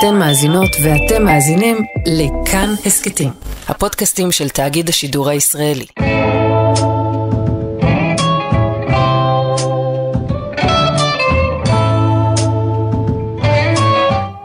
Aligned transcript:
אתן 0.00 0.18
מאזינות 0.18 0.70
ואתם 0.84 1.24
מאזינים 1.24 1.76
לכאן 2.06 2.68
הסכתים, 2.86 3.28
הפודקאסטים 3.68 4.32
של 4.32 4.48
תאגיד 4.48 4.88
השידור 4.88 5.28
הישראלי. 5.28 5.86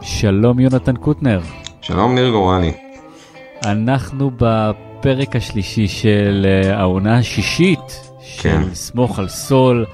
שלום 0.02 0.60
יונתן 0.60 0.96
קוטנר. 0.96 1.42
שלום 1.82 2.16
ניר 2.16 2.30
גורלי. 2.30 2.72
אנחנו 3.66 4.32
בפרק 4.38 5.36
השלישי 5.36 5.88
של 5.88 6.46
אה, 6.46 6.78
העונה 6.78 7.18
השישית 7.18 8.12
כן. 8.42 8.64
של 8.64 8.76
סמוך 8.76 9.20
על 9.20 9.28
סול, 9.28 9.86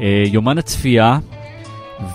אה, 0.00 0.22
יומן 0.26 0.58
הצפייה, 0.58 1.18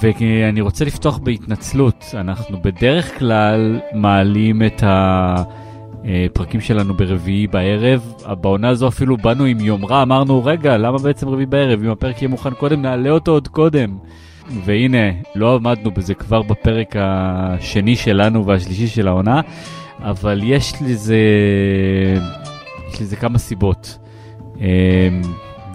ואני 0.02 0.62
רוצה 0.62 0.86
לפתוח 0.86 1.18
בהתנצלות. 1.18 2.06
אנחנו 2.14 2.62
בדרך 2.62 3.20
כלל 3.20 3.80
מעלים 3.94 4.62
את 4.64 4.84
הפרקים 4.86 6.62
שלנו 6.62 6.94
ברביעי 6.94 7.48
בערב. 7.48 8.14
בעונה 8.42 8.70
הזו 8.70 8.88
אפילו 8.88 9.18
באנו 9.18 9.44
עם 9.44 9.60
יומרה, 9.60 10.02
אמרנו, 10.02 10.46
רגע, 10.46 10.78
למה 10.78 10.98
בעצם 10.98 11.30
רביעי 11.30 11.46
בערב? 11.46 11.84
אם 11.84 11.90
הפרק 11.90 12.22
יהיה 12.22 12.30
מוכן 12.30 12.54
קודם, 12.54 12.82
נעלה 12.82 13.10
אותו 13.10 13.32
עוד 13.32 13.48
קודם. 13.48 13.98
והנה, 14.66 15.12
לא 15.36 15.56
עמדנו 15.56 15.92
בזה 15.92 16.14
כבר 16.14 16.42
בפרק 16.42 16.96
השני 17.00 17.96
שלנו 17.96 18.46
והשלישי 18.46 18.88
של 18.88 19.08
העונה, 19.08 19.42
אבל 20.00 20.42
יש 20.44 20.74
לזה, 20.82 21.18
יש 22.90 23.02
לזה 23.02 23.16
כמה 23.16 23.38
סיבות. 23.38 23.98
אה, 24.62 24.68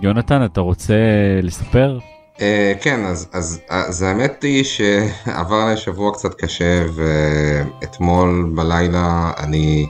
יונתן, 0.02 0.44
אתה 0.44 0.60
רוצה 0.60 0.94
לספר? 1.42 1.98
Uh, 2.38 2.40
כן, 2.80 3.04
אז, 3.04 3.28
אז, 3.32 3.60
אז 3.68 4.02
האמת 4.02 4.42
היא 4.42 4.64
שעבר 4.64 5.56
עליי 5.56 5.76
שבוע 5.76 6.12
קצת 6.12 6.34
קשה, 6.34 6.84
ואתמול 6.94 8.52
בלילה 8.54 9.32
אני, 9.38 9.86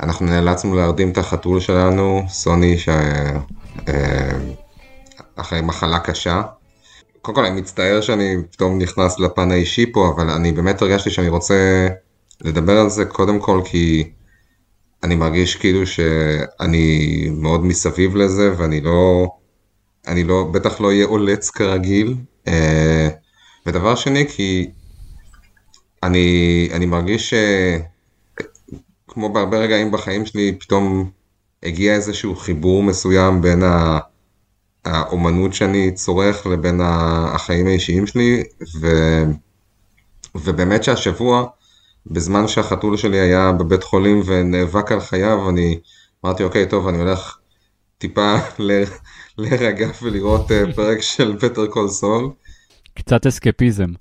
אנחנו 0.00 0.26
נאלצנו 0.26 0.74
להרדים 0.74 1.10
את 1.10 1.18
החתול 1.18 1.60
שלנו, 1.60 2.22
סוני, 2.28 2.78
ש... 2.78 2.88
uh, 3.76 3.90
אחרי 5.36 5.60
מחלה 5.60 5.98
קשה. 5.98 6.42
קודם 7.22 7.36
כל 7.36 7.44
אני 7.44 7.60
מצטער 7.60 8.00
שאני 8.00 8.36
פתאום 8.52 8.78
נכנס 8.78 9.18
לפן 9.18 9.50
האישי 9.50 9.92
פה, 9.92 10.12
אבל 10.16 10.30
אני 10.30 10.52
באמת 10.52 10.82
הרגשתי 10.82 11.10
שאני 11.10 11.28
רוצה 11.28 11.88
לדבר 12.40 12.78
על 12.78 12.90
זה 12.90 13.04
קודם 13.04 13.40
כל 13.40 13.60
כי 13.64 14.10
אני 15.02 15.14
מרגיש 15.14 15.56
כאילו 15.56 15.86
שאני 15.86 17.28
מאוד 17.32 17.64
מסביב 17.64 18.16
לזה 18.16 18.52
ואני 18.56 18.80
לא, 18.80 19.26
אני 20.06 20.24
לא, 20.24 20.48
בטח 20.52 20.80
לא 20.80 20.86
אהיה 20.86 21.06
עולץ 21.06 21.50
כרגיל. 21.50 22.14
אה, 22.48 23.08
ודבר 23.66 23.94
שני 23.94 24.28
כי 24.28 24.70
אני, 26.02 26.68
אני 26.72 26.86
מרגיש 26.86 27.34
שכמו 29.08 29.32
בהרבה 29.32 29.58
רגעים 29.58 29.92
בחיים 29.92 30.26
שלי 30.26 30.56
פתאום 30.60 31.10
הגיע 31.62 31.94
איזשהו 31.94 32.36
חיבור 32.36 32.82
מסוים 32.82 33.42
בין 33.42 33.62
ה... 33.62 33.98
האומנות 34.86 35.54
שאני 35.54 35.94
צורך 35.94 36.46
לבין 36.46 36.80
החיים 36.84 37.66
האישיים 37.66 38.06
שלי, 38.06 38.42
ו... 38.80 38.86
ובאמת 40.34 40.84
שהשבוע, 40.84 41.46
בזמן 42.06 42.48
שהחתול 42.48 42.96
שלי 42.96 43.20
היה 43.20 43.52
בבית 43.52 43.82
חולים 43.82 44.22
ונאבק 44.26 44.92
על 44.92 45.00
חייו, 45.00 45.50
אני 45.50 45.78
אמרתי, 46.24 46.44
אוקיי, 46.44 46.68
טוב, 46.68 46.88
אני 46.88 46.98
הולך 46.98 47.38
טיפה. 47.98 48.36
להירגע 49.38 49.88
ולראות 50.02 50.52
אה, 50.52 50.72
פרק 50.72 51.00
של 51.00 51.36
פטר 51.40 51.66
קול 51.66 51.88
סול. 51.88 52.30
קצת 52.94 53.26
אסקפיזם. 53.26 53.92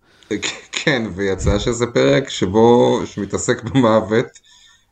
כן, 0.72 1.04
ויצא 1.16 1.60
שזה 1.60 1.86
פרק 1.88 2.30
שבו, 2.30 3.02
שמתעסק 3.06 3.64
במוות. 3.64 4.26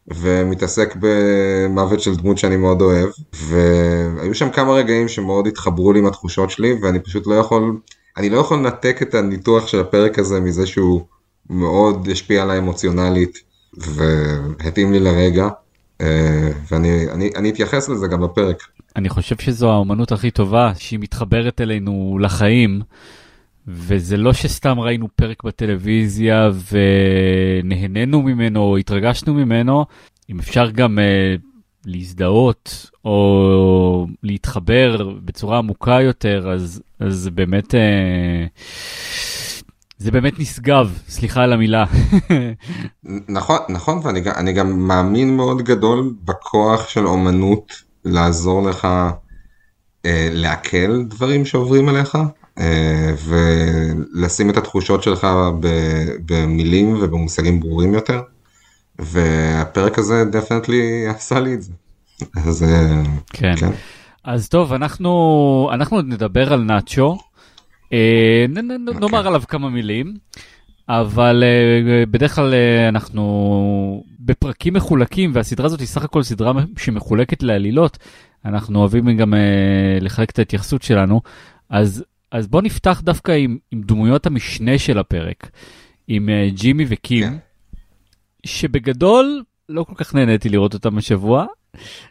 ומתעסק 0.07 0.95
במוות 0.99 1.99
של 1.99 2.15
דמות 2.15 2.37
שאני 2.37 2.55
מאוד 2.57 2.81
אוהב, 2.81 3.09
והיו 3.33 4.35
שם 4.35 4.49
כמה 4.49 4.73
רגעים 4.73 5.07
שמאוד 5.07 5.47
התחברו 5.47 5.93
לי 5.93 5.99
עם 5.99 6.05
התחושות 6.05 6.49
שלי, 6.49 6.73
ואני 6.81 6.99
פשוט 6.99 7.27
לא 7.27 7.35
יכול, 7.35 7.77
אני 8.17 8.29
לא 8.29 8.37
יכול 8.37 8.57
לנתק 8.57 8.99
את 9.01 9.15
הניתוח 9.15 9.67
של 9.67 9.79
הפרק 9.79 10.19
הזה 10.19 10.39
מזה 10.39 10.67
שהוא 10.67 11.05
מאוד 11.49 12.07
השפיע 12.11 12.43
עליי 12.43 12.57
אמוציונלית, 12.57 13.37
והתאים 13.77 14.93
לי 14.93 14.99
לרגע, 14.99 15.47
אה, 16.01 16.51
ואני 16.71 17.09
אני, 17.11 17.31
אני 17.35 17.49
אתייחס 17.49 17.89
לזה 17.89 18.07
גם 18.07 18.21
בפרק. 18.21 18.63
אני 18.95 19.09
חושב 19.09 19.35
שזו 19.37 19.71
האומנות 19.71 20.11
הכי 20.11 20.31
טובה, 20.31 20.71
שהיא 20.77 20.99
מתחברת 20.99 21.61
אלינו 21.61 22.17
לחיים. 22.21 22.81
וזה 23.67 24.17
לא 24.17 24.33
שסתם 24.33 24.79
ראינו 24.79 25.07
פרק 25.15 25.43
בטלוויזיה 25.43 26.49
ונהנינו 26.71 28.21
ממנו 28.21 28.59
או 28.59 28.77
התרגשנו 28.77 29.33
ממנו, 29.33 29.85
אם 30.29 30.39
אפשר 30.39 30.69
גם 30.69 30.99
uh, 30.99 31.41
להזדהות 31.85 32.89
או 33.05 34.07
להתחבר 34.23 35.09
בצורה 35.25 35.57
עמוקה 35.57 36.01
יותר, 36.01 36.51
אז, 36.51 36.81
זה 37.07 37.31
באמת... 37.31 37.73
Uh, 37.73 37.77
זה 39.97 40.11
באמת 40.11 40.39
נשגב, 40.39 40.99
סליחה 41.07 41.43
על 41.43 41.53
המילה. 41.53 41.85
נכון, 43.29 43.57
נכון, 43.69 43.99
ואני 44.03 44.53
גם 44.53 44.87
מאמין 44.87 45.35
מאוד 45.35 45.61
גדול 45.61 46.13
בכוח 46.23 46.89
של 46.89 47.07
אומנות 47.07 47.73
לעזור 48.05 48.69
לך 48.69 48.87
אה, 50.05 50.29
לעכל 50.31 51.03
דברים 51.03 51.45
שעוברים 51.45 51.89
עליך. 51.89 52.17
אה, 52.59 53.13
ולשים 53.25 54.49
את 54.49 54.57
התחושות 54.57 55.03
שלך 55.03 55.27
במילים 56.25 56.97
ובמושגים 57.01 57.59
ברורים 57.59 57.93
יותר. 57.93 58.21
והפרק 58.99 59.99
הזה 59.99 60.25
דפנטלי 60.31 61.07
עשה 61.07 61.39
לי 61.39 61.53
את 61.53 61.61
זה. 61.61 61.71
אז 62.35 62.63
אה, 62.63 63.03
כן. 63.33 63.55
כן. 63.55 63.69
אז 64.23 64.49
טוב, 64.49 64.73
אנחנו, 64.73 65.69
אנחנו 65.73 66.01
נדבר 66.01 66.53
על 66.53 66.61
נאצ'ו, 66.61 67.17
אה, 67.93 68.45
נ, 68.49 68.57
נ, 68.57 68.89
okay. 68.89 68.93
נאמר 68.93 69.03
אוקיי. 69.03 69.27
עליו 69.27 69.41
כמה 69.47 69.69
מילים, 69.69 70.13
אבל 70.89 71.43
אה, 71.43 72.05
בדרך 72.05 72.35
כלל 72.35 72.53
אה, 72.53 72.89
אנחנו 72.89 74.03
בפרקים 74.19 74.73
מחולקים, 74.73 75.31
והסדרה 75.33 75.65
הזאת 75.65 75.79
היא 75.79 75.87
סך 75.87 76.03
הכל 76.03 76.23
סדרה 76.23 76.51
שמחולקת 76.77 77.43
לעלילות, 77.43 77.97
אנחנו 78.45 78.79
אוהבים 78.79 79.17
גם 79.17 79.33
אה, 79.33 79.39
לחלק 80.01 80.29
את 80.29 80.39
ההתייחסות 80.39 80.81
שלנו, 80.81 81.21
אז 81.69 82.03
אז 82.33 82.47
בוא 82.47 82.61
נפתח 82.61 83.01
דווקא 83.03 83.31
עם, 83.31 83.57
עם 83.71 83.81
דמויות 83.81 84.25
המשנה 84.25 84.77
של 84.77 84.99
הפרק, 84.99 85.49
עם 86.07 86.29
uh, 86.29 86.55
ג'ימי 86.55 86.85
וקים, 86.87 87.29
כן. 87.29 87.37
שבגדול 88.45 89.43
לא 89.69 89.83
כל 89.83 89.93
כך 89.95 90.15
נהניתי 90.15 90.49
לראות 90.49 90.73
אותם 90.73 90.97
השבוע. 90.97 91.45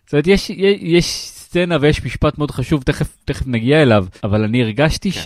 זאת 0.04 0.12
אומרת, 0.12 0.26
יש, 0.26 0.50
יש, 0.50 0.78
יש 0.80 1.06
סצנה 1.14 1.76
ויש 1.80 2.04
משפט 2.04 2.38
מאוד 2.38 2.50
חשוב, 2.50 2.82
תכף, 2.82 3.16
תכף 3.24 3.46
נגיע 3.46 3.82
אליו, 3.82 4.06
אבל 4.24 4.44
אני 4.44 4.62
הרגשתי 4.62 5.10
כן. 5.10 5.20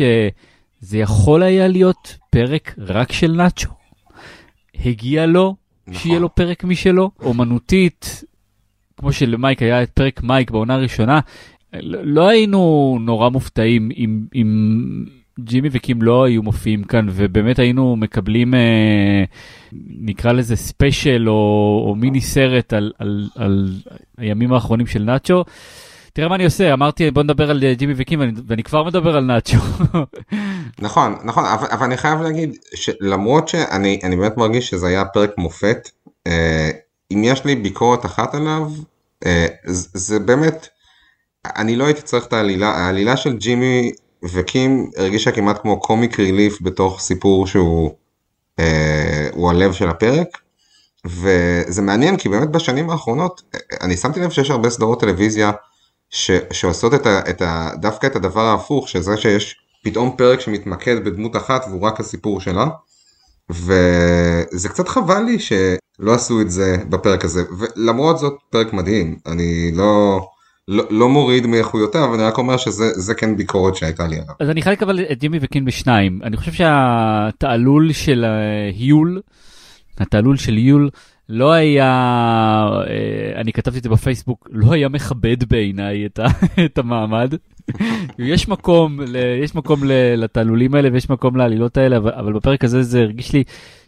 שזה 0.81 0.99
יכול 0.99 1.43
היה 1.43 1.69
להיות 1.69 2.19
פרק 2.31 2.75
רק 2.79 3.13
של 3.13 3.33
נאצ'ו. 3.33 3.69
הגיע 4.85 5.27
לו 5.27 5.57
נכון. 5.87 6.01
שיהיה 6.01 6.19
לו 6.19 6.35
פרק 6.35 6.65
משלו, 6.65 7.11
אומנותית, 7.21 8.25
כמו 8.97 9.13
שלמייק 9.13 9.63
היה 9.63 9.83
את 9.83 9.91
פרק 9.91 10.23
מייק 10.23 10.51
בעונה 10.51 10.75
הראשונה, 10.75 11.21
לא 11.83 12.29
היינו 12.29 12.99
נורא 13.01 13.29
מופתעים 13.29 13.89
אם, 13.97 14.27
אם 14.35 15.05
ג'ימי 15.41 15.69
וקים 15.73 16.03
לא 16.03 16.25
היו 16.25 16.43
מופיעים 16.43 16.85
כאן, 16.85 17.07
ובאמת 17.11 17.59
היינו 17.59 17.97
מקבלים, 17.97 18.55
אה, 18.55 19.25
נקרא 20.01 20.33
לזה 20.33 20.57
ספיישל 20.57 21.29
או, 21.29 21.85
או 21.89 21.95
מיני 21.95 22.21
סרט 22.21 22.73
על, 22.73 22.93
על, 22.99 23.29
על 23.37 23.69
הימים 24.19 24.53
האחרונים 24.53 24.87
של 24.87 25.03
נאצ'ו. 25.03 25.45
תראה 26.17 26.29
מה 26.29 26.35
אני 26.35 26.45
עושה, 26.45 26.73
אמרתי 26.73 27.11
בוא 27.11 27.23
נדבר 27.23 27.51
על 27.51 27.65
ג'ימי 27.73 27.95
וקים 27.97 28.21
ואני, 28.21 28.33
ואני 28.47 28.63
כבר 28.63 28.85
מדבר 28.85 29.17
על 29.17 29.25
נאצ'ו. 29.25 29.57
נכון, 30.87 31.17
נכון, 31.25 31.45
אבל, 31.45 31.67
אבל 31.71 31.85
אני 31.85 31.97
חייב 31.97 32.21
להגיד 32.21 32.57
שלמרות 32.75 33.49
שאני 33.49 34.17
באמת 34.17 34.37
מרגיש 34.37 34.69
שזה 34.69 34.87
היה 34.87 35.05
פרק 35.05 35.31
מופת, 35.39 35.91
אה, 36.27 36.71
אם 37.13 37.25
יש 37.25 37.45
לי 37.45 37.55
ביקורת 37.55 38.07
אחת 38.07 38.35
עליו, 38.35 38.71
אה, 39.27 39.47
זה, 39.65 39.89
זה 39.95 40.19
באמת 40.19 40.69
אני 41.45 41.77
לא 41.77 41.85
הייתי 41.85 42.03
צריך 42.03 42.27
את 42.27 42.33
העלילה, 42.33 42.69
העלילה 42.69 43.17
של 43.17 43.37
ג'ימי 43.37 43.93
וקים 44.33 44.91
הרגישה 44.97 45.33
כמעט 45.33 45.63
כמו 45.63 45.81
comic 45.81 46.21
relief 46.21 46.59
בתוך 46.63 47.01
סיפור 47.01 47.47
שהוא 47.47 47.91
אה, 48.59 49.29
הוא 49.33 49.51
הלב 49.51 49.73
של 49.73 49.89
הפרק. 49.89 50.29
וזה 51.07 51.83
מעניין 51.83 52.17
כי 52.17 52.29
באמת 52.29 52.49
בשנים 52.49 52.91
האחרונות 52.91 53.43
אני 53.81 53.97
שמתי 53.97 54.21
לב 54.21 54.31
שיש 54.31 54.51
הרבה 54.51 54.71
סדרות 54.71 55.01
טלוויזיה 55.01 55.51
ש, 56.11 56.31
שעושות 56.53 56.95
את 56.95 57.07
ה, 57.07 57.21
את 57.31 57.43
ה, 57.43 57.71
דווקא 57.81 58.07
את 58.07 58.17
הדבר 58.17 58.41
ההפוך 58.41 58.89
שזה 58.89 59.17
שיש 59.17 59.57
פתאום 59.85 60.15
פרק 60.19 60.41
שמתמקד 60.41 61.05
בדמות 61.05 61.37
אחת 61.37 61.65
והוא 61.69 61.83
רק 61.83 62.01
הסיפור 62.01 62.41
שלה. 62.41 62.67
וזה 63.51 64.69
קצת 64.69 64.89
חבל 64.89 65.23
לי 65.23 65.39
שלא 65.39 66.15
עשו 66.15 66.41
את 66.41 66.51
זה 66.51 66.77
בפרק 66.89 67.25
הזה 67.25 67.43
ולמרות 67.59 68.19
זאת 68.19 68.35
פרק 68.51 68.73
מדהים 68.73 69.19
אני 69.27 69.73
לא 69.75 70.21
לא, 70.69 70.85
לא 70.91 71.09
מוריד 71.09 71.47
מאיכויותיו, 71.47 72.15
אני 72.15 72.23
רק 72.23 72.39
אומר 72.39 72.57
שזה 72.57 73.15
כן 73.15 73.37
ביקורת 73.37 73.77
שהייתה 73.77 74.07
לי 74.07 74.17
עליו. 74.17 74.35
אז 74.41 74.51
אני 74.51 74.63
חייב 74.63 74.77
לקבל 74.77 75.01
את 75.13 75.19
ג'ימי 75.19 75.39
וקין 75.41 75.65
בשניים. 75.65 76.21
אני 76.23 76.37
חושב 76.37 76.53
שהתעלול 76.53 77.93
של 77.93 78.25
ההיול 78.25 79.21
התעלול 79.99 80.37
של 80.37 80.59
יול 80.59 80.91
לא 81.29 81.53
היה, 81.53 81.93
אה, 82.89 83.41
אני 83.41 83.53
כתבתי 83.53 83.79
את 83.79 83.83
זה 83.83 83.89
בפייסבוק, 83.89 84.49
לא 84.53 84.73
היה 84.73 84.89
מכבד 84.89 85.45
בעיניי 85.49 86.07
את, 86.07 86.21
את 86.65 86.79
המעמד. 86.79 87.35
יש 88.19 88.49
מקום, 88.49 89.01
יש 89.43 89.55
מקום 89.55 89.81
לתעלולים 90.17 90.75
האלה 90.75 90.89
ויש 90.93 91.11
מקום 91.11 91.37
לעלילות 91.37 91.77
האלה, 91.77 91.97
אבל, 91.97 92.13
אבל 92.13 92.33
בפרק 92.33 92.65
הזה 92.65 92.83
זה 92.83 93.01
הרגיש 93.01 93.33
לי 93.33 93.45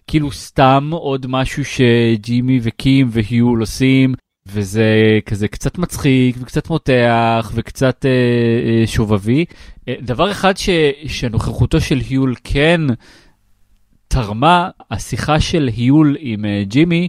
כאילו 0.06 0.32
סתם 0.32 0.90
עוד 0.93 1.26
משהו 1.29 1.64
שג'ימי 1.64 2.61
וקים 2.62 3.08
והיול 3.11 3.61
עושים, 3.61 4.14
וזה 4.46 5.19
כזה 5.26 5.49
קצת 5.49 5.79
מצחיק 5.79 6.37
וקצת 6.40 6.70
מותח 6.70 7.52
וקצת 7.55 8.06
אה, 8.06 8.11
אה, 8.11 8.87
שובבי. 8.87 9.44
אה, 9.88 9.94
דבר 10.00 10.31
אחד 10.31 10.56
ש, 10.56 10.69
שנוכחותו 11.06 11.81
של 11.81 11.99
היול 12.08 12.35
כן 12.44 12.81
תרמה, 14.08 14.70
השיחה 14.90 15.40
של 15.40 15.70
היול 15.76 16.16
עם 16.20 16.44
אה, 16.44 16.62
ג'ימי 16.66 17.08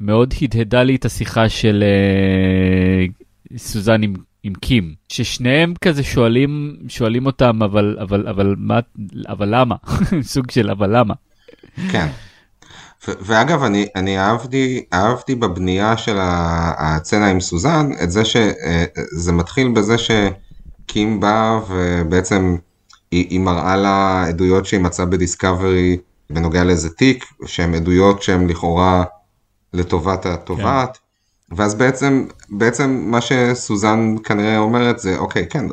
מאוד 0.00 0.34
הדהדה 0.42 0.82
לי 0.82 0.96
את 0.96 1.04
השיחה 1.04 1.48
של 1.48 1.84
אה, 1.86 3.06
סוזן 3.58 4.02
עם, 4.02 4.14
עם 4.42 4.54
קים, 4.54 4.94
ששניהם 5.08 5.74
כזה 5.80 6.02
שואלים, 6.02 6.76
שואלים 6.88 7.26
אותם, 7.26 7.62
אבל, 7.62 7.96
אבל, 8.00 8.28
אבל, 8.28 8.54
מה, 8.58 8.78
אבל 9.28 9.60
למה? 9.60 9.74
סוג 10.32 10.50
של 10.50 10.70
אבל 10.70 10.98
למה? 10.98 11.14
כן. 11.90 12.06
ואגב, 13.08 13.62
אני, 13.62 13.86
אני 13.96 14.18
אהבתי, 14.18 14.84
אהבתי 14.92 15.34
בבנייה 15.34 15.96
של 15.96 16.16
הצצנה 16.20 17.26
עם 17.30 17.40
סוזן, 17.40 17.90
את 18.02 18.10
זה 18.10 18.24
שזה 18.24 19.32
מתחיל 19.32 19.68
בזה 19.68 19.96
שקים 19.98 21.20
בא 21.20 21.60
ובעצם 21.68 22.56
היא, 23.10 23.26
היא 23.30 23.40
מראה 23.40 23.76
לה 23.76 24.24
עדויות 24.28 24.66
שהיא 24.66 24.80
מצאה 24.80 25.06
בדיסקאברי 25.06 25.96
בנוגע 26.30 26.64
לאיזה 26.64 26.90
תיק, 26.90 27.24
שהן 27.46 27.74
עדויות 27.74 28.22
שהן 28.22 28.48
לכאורה 28.48 29.04
לטובת 29.72 30.26
התובעת, 30.26 30.96
כן. 30.96 31.54
ואז 31.56 31.74
בעצם, 31.74 32.26
בעצם 32.48 33.02
מה 33.06 33.20
שסוזן 33.20 34.16
כנראה 34.24 34.58
אומרת 34.58 34.98
זה, 34.98 35.18
אוקיי, 35.18 35.46
כן, 35.48 35.66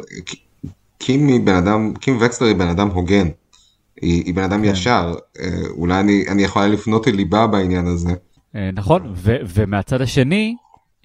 קים 0.97 1.27
היא 1.27 1.41
בן 1.41 1.55
אדם, 1.55 1.93
קים 1.99 2.17
וקסלר 2.21 2.47
היא 2.47 2.55
בן 2.55 2.67
אדם 2.67 2.89
הוגן. 2.89 3.27
היא, 4.01 4.23
היא 4.25 4.33
בן 4.33 4.43
אדם 4.43 4.61
כן. 4.61 4.69
ישר, 4.69 5.15
אה, 5.39 5.47
אולי 5.69 5.99
אני, 5.99 6.25
אני 6.29 6.43
יכולה 6.43 6.67
לפנות 6.67 7.07
אל 7.07 7.15
ליבה 7.15 7.47
בעניין 7.47 7.87
הזה. 7.87 8.13
אה, 8.55 8.69
נכון, 8.73 9.13
ו, 9.15 9.35
ומהצד 9.53 10.01
השני, 10.01 10.55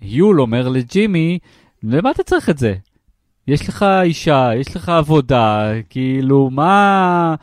יול 0.03 0.41
אומר 0.41 0.69
לג'ימי, 0.69 1.39
למה 1.83 2.11
אתה 2.11 2.23
צריך 2.23 2.51
את 2.51 2.59
זה? 2.59 2.75
יש 3.49 3.69
לך 3.69 3.87
אישה, 4.03 4.51
יש 4.61 4.77
לך 4.77 4.89
עבודה, 4.89 5.73
כאילו, 5.91 6.51
מה... 6.51 7.35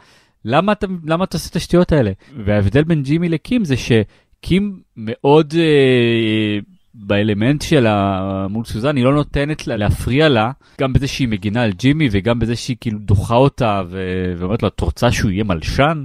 למה 0.45 0.71
אתה, 0.71 0.87
למה 1.05 1.23
אתה 1.23 1.37
עושה 1.37 1.49
את 1.49 1.55
השטויות 1.55 1.91
האלה? 1.91 2.11
וההבדל 2.45 2.83
בין 2.83 3.03
ג'ימי 3.03 3.29
לקים 3.29 3.65
זה 3.65 3.75
שקים 3.77 4.79
מאוד... 4.97 5.53
אה, 5.57 6.59
באלמנט 6.93 7.61
שלה 7.61 8.47
מול 8.49 8.65
סוזן, 8.65 8.95
היא 8.95 9.05
לא 9.05 9.13
נותנת 9.13 9.67
לה 9.67 9.77
להפריע 9.77 10.29
לה, 10.29 10.51
גם 10.81 10.93
בזה 10.93 11.07
שהיא 11.07 11.27
מגינה 11.27 11.63
על 11.63 11.71
ג'ימי 11.71 12.09
וגם 12.11 12.39
בזה 12.39 12.55
שהיא 12.55 12.77
כאילו 12.81 12.99
דוחה 12.99 13.35
אותה 13.35 13.81
ו... 13.89 14.01
ואומרת 14.37 14.63
לה, 14.63 14.69
את 14.69 14.79
רוצה 14.79 15.11
שהוא 15.11 15.31
יהיה 15.31 15.43
מלשן? 15.43 16.03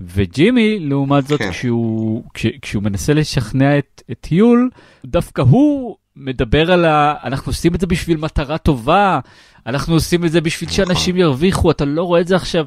וג'ימי, 0.00 0.78
לעומת 0.78 1.26
זאת, 1.26 1.38
כן. 1.38 1.50
כשהוא, 1.50 2.24
כש... 2.34 2.46
כשהוא 2.62 2.82
מנסה 2.82 3.14
לשכנע 3.14 3.78
את, 3.78 4.02
את 4.10 4.32
יול, 4.32 4.70
דווקא 5.04 5.42
הוא 5.42 5.96
מדבר 6.16 6.72
על 6.72 6.84
ה... 6.84 7.14
אנחנו 7.24 7.50
עושים 7.50 7.74
את 7.74 7.80
זה 7.80 7.86
בשביל 7.86 8.16
מטרה 8.16 8.58
טובה, 8.58 9.20
אנחנו 9.66 9.94
עושים 9.94 10.24
את 10.24 10.32
זה 10.32 10.40
בשביל 10.40 10.70
נכון. 10.70 10.86
שאנשים 10.86 11.16
ירוויחו, 11.16 11.70
אתה 11.70 11.84
לא 11.84 12.02
רואה 12.02 12.20
את 12.20 12.26
זה 12.26 12.36
עכשיו. 12.36 12.66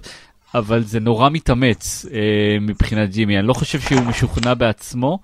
אבל 0.57 0.83
זה 0.83 0.99
נורא 0.99 1.29
מתאמץ 1.29 2.05
אה, 2.13 2.57
מבחינת 2.61 3.09
ג'ימי, 3.09 3.39
אני 3.39 3.47
לא 3.47 3.53
חושב 3.53 3.79
שהוא 3.79 4.01
משוכנע 4.01 4.53
בעצמו. 4.53 5.19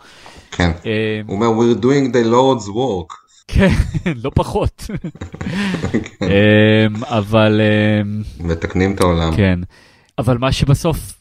כן, 0.51 0.71
אה, 0.85 1.21
הוא 1.27 1.35
אומר 1.35 1.47
we're 1.47 1.81
doing 1.81 2.13
the 2.13 2.25
Lord's 2.33 2.67
work. 2.69 3.21
כן, 3.47 3.73
לא 4.23 4.31
פחות. 4.35 4.89
כן. 5.91 6.25
אה, 6.25 6.87
אבל... 7.17 7.61
אה, 7.61 8.01
מתקנים 8.39 8.95
את 8.95 9.01
העולם. 9.01 9.35
כן, 9.35 9.59
אבל 10.17 10.37
מה 10.37 10.51
שבסוף, 10.51 11.13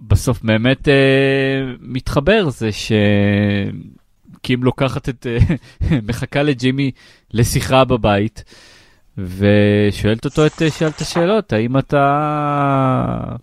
בסוף 0.00 0.42
באמת 0.42 0.88
אה, 0.88 0.94
מתחבר 1.80 2.50
זה 2.50 2.70
שקים 2.72 4.64
לוקחת 4.64 5.08
את, 5.08 5.26
אה, 5.26 5.38
מחכה 6.08 6.42
לג'ימי 6.42 6.90
לשיחה 7.32 7.84
בבית. 7.84 8.44
ושואלת 9.26 10.24
אותו 10.24 10.46
את 10.46 10.62
שאלת 10.78 11.00
השאלות, 11.00 11.52
האם 11.52 11.78
אתה 11.78 12.04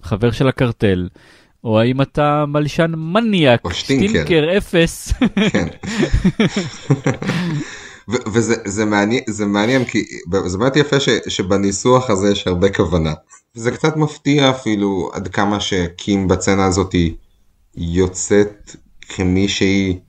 חבר 0.04 0.32
של 0.32 0.48
הקרטל, 0.48 1.08
או 1.64 1.80
האם 1.80 2.02
אתה 2.02 2.46
מלשן 2.48 2.92
מניאק, 2.96 3.66
או 3.66 3.72
שטינקר, 3.72 4.08
שטינקר 4.08 4.58
אפס. 4.58 5.14
כן. 5.52 5.68
וזה 8.34 8.56
זה 8.66 8.86
מעניין, 8.86 9.24
זה 9.28 9.46
מעניין 9.46 9.86
כי 9.86 10.04
זה 10.46 10.58
באמת 10.58 10.76
יפה 10.76 11.00
ש, 11.00 11.10
שבניסוח 11.28 12.10
הזה 12.10 12.32
יש 12.32 12.48
הרבה 12.48 12.70
כוונה. 12.74 13.14
זה 13.54 13.72
קצת 13.72 13.98
מפתיע 13.98 14.50
אפילו 14.50 15.10
עד 15.14 15.28
כמה 15.28 15.60
שקים 15.60 16.28
בצנה 16.28 16.66
הזאת 16.66 16.96
יוצאת 17.76 18.76
כמישהי 19.10 20.00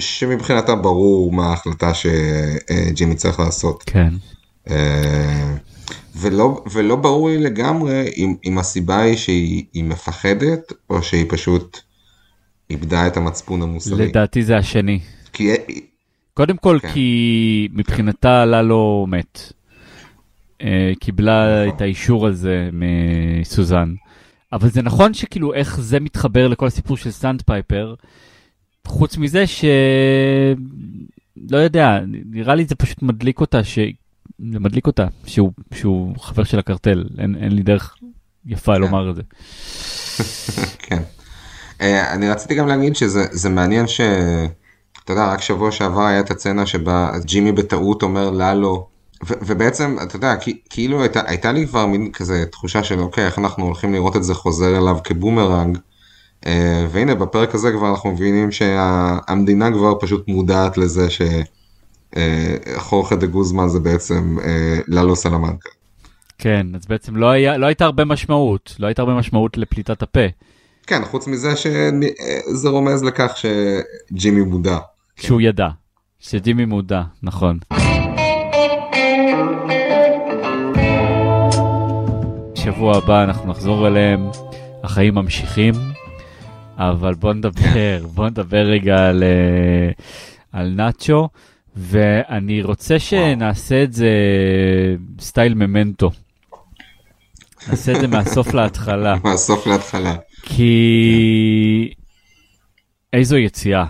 שמבחינתה 0.00 0.74
ברור 0.74 1.32
מה 1.32 1.46
ההחלטה 1.46 1.92
שג'ימי 1.94 3.14
צריך 3.14 3.40
לעשות. 3.40 3.82
כן. 3.86 4.08
אה, 4.70 5.56
ולא, 6.16 6.64
ולא 6.72 6.96
ברור 6.96 7.28
לי 7.28 7.38
לגמרי 7.38 8.10
אם, 8.16 8.34
אם 8.44 8.58
הסיבה 8.58 9.00
היא 9.00 9.16
שהיא 9.16 9.84
מפחדת 9.84 10.72
או 10.90 11.02
שהיא 11.02 11.26
פשוט 11.28 11.78
איבדה 12.70 13.06
את 13.06 13.16
המצפון 13.16 13.62
המוסרי. 13.62 14.06
לדעתי 14.06 14.42
זה 14.42 14.56
השני. 14.56 15.00
כי... 15.32 15.50
קודם 16.34 16.56
כל 16.56 16.78
כן. 16.82 16.92
כי 16.92 17.68
מבחינתה 17.72 18.44
ללו 18.44 19.06
מת. 19.08 19.52
אה, 20.62 20.92
קיבלה 21.00 21.64
נכון. 21.64 21.76
את 21.76 21.80
האישור 21.80 22.26
הזה 22.26 22.68
מסוזן. 22.72 23.94
אבל 24.52 24.68
זה 24.68 24.82
נכון 24.82 25.14
שכאילו 25.14 25.54
איך 25.54 25.80
זה 25.80 26.00
מתחבר 26.00 26.48
לכל 26.48 26.66
הסיפור 26.66 26.96
של 26.96 27.10
Sandpiper. 27.10 27.94
חוץ 28.86 29.16
מזה 29.16 29.46
ש... 29.46 29.64
לא 31.50 31.58
יודע, 31.58 31.98
נראה 32.06 32.54
לי 32.54 32.64
זה 32.64 32.74
פשוט 32.74 33.02
מדליק 33.02 33.40
אותה 33.40 33.64
ש... 33.64 33.78
זה 34.38 34.58
מדליק 34.60 34.86
אותה 34.86 35.06
שהוא, 35.26 35.52
שהוא 35.74 36.14
חבר 36.18 36.44
של 36.44 36.58
הקרטל, 36.58 37.04
אין, 37.18 37.36
אין 37.40 37.52
לי 37.52 37.62
דרך 37.62 37.94
יפה 38.46 38.74
כן. 38.74 38.80
לומר 38.80 39.10
את 39.10 39.16
זה. 39.16 39.22
כן. 40.78 41.02
Uh, 41.78 41.82
אני 42.12 42.30
רציתי 42.30 42.54
גם 42.54 42.68
להגיד 42.68 42.96
שזה 42.96 43.48
מעניין 43.50 43.86
ש... 43.86 44.00
אתה 45.04 45.12
יודע, 45.12 45.32
רק 45.32 45.40
שבוע 45.40 45.72
שעבר 45.72 46.02
היה 46.02 46.20
את 46.20 46.30
הסצנה 46.30 46.66
שבה 46.66 47.10
ג'ימי 47.24 47.52
בטעות 47.52 48.02
אומר 48.02 48.30
ללו, 48.30 48.88
ו- 49.26 49.34
ובעצם, 49.46 49.96
אתה 50.02 50.16
יודע, 50.16 50.34
כאילו 50.70 51.02
הייתה, 51.02 51.20
הייתה 51.26 51.52
לי 51.52 51.66
כבר 51.66 51.86
מין 51.86 52.12
כזה 52.12 52.44
תחושה 52.46 52.84
של 52.84 53.00
אוקיי, 53.00 53.26
איך 53.26 53.38
אנחנו 53.38 53.64
הולכים 53.64 53.92
לראות 53.92 54.16
את 54.16 54.24
זה 54.24 54.34
חוזר 54.34 54.78
אליו 54.78 54.98
כבומרנג, 55.04 55.78
uh, 56.44 56.48
והנה 56.90 57.14
בפרק 57.14 57.54
הזה 57.54 57.72
כבר 57.72 57.90
אנחנו 57.90 58.12
מבינים 58.12 58.50
שהמדינה 58.50 59.66
שה- 59.66 59.72
כבר 59.72 59.94
פשוט 60.00 60.28
מודעת 60.28 60.78
לזה 60.78 61.10
ש... 61.10 61.22
חורכה 62.76 63.16
דה 63.16 63.26
גוזמן 63.26 63.68
זה 63.68 63.80
בעצם 63.80 64.36
אה, 64.44 64.78
ללו 64.88 65.16
סלמנקה. 65.16 65.68
כן, 66.38 66.66
אז 66.74 66.86
בעצם 66.86 67.16
לא, 67.16 67.30
היה, 67.30 67.56
לא 67.56 67.66
הייתה 67.66 67.84
הרבה 67.84 68.04
משמעות, 68.04 68.76
לא 68.78 68.86
הייתה 68.86 69.02
הרבה 69.02 69.14
משמעות 69.14 69.58
לפליטת 69.58 70.02
הפה. 70.02 70.26
כן, 70.86 71.04
חוץ 71.04 71.26
מזה 71.26 71.56
שזה 71.56 72.68
רומז 72.68 73.04
לכך 73.04 73.36
שג'ימי 73.36 74.40
מודע. 74.40 74.78
שהוא 75.16 75.40
ידע, 75.40 75.68
שג'ימי 76.20 76.64
מודע, 76.64 77.02
נכון. 77.22 77.58
שבוע 82.54 82.96
הבא 82.96 83.24
אנחנו 83.24 83.50
נחזור 83.50 83.86
אליהם, 83.86 84.28
החיים 84.82 85.14
ממשיכים, 85.14 85.74
אבל 86.76 87.14
בוא 87.14 87.32
נדבר, 87.32 88.06
בוא 88.14 88.28
נדבר 88.28 88.62
רגע 88.66 89.08
על, 89.08 89.22
אה, 89.22 89.90
על 90.52 90.74
נאצ'ו. 90.76 91.28
ואני 91.76 92.62
רוצה 92.62 92.98
שנעשה 92.98 93.82
את 93.82 93.92
זה 93.92 94.10
סטייל 95.20 95.54
ממנטו. 95.54 96.10
נעשה 97.68 97.92
את 97.92 98.00
זה 98.00 98.06
מהסוף 98.06 98.54
להתחלה. 98.54 99.16
מהסוף 99.24 99.66
להתחלה. 99.66 100.14
כי 100.42 101.94
איזו 103.12 103.36
יציאה. 103.36 103.84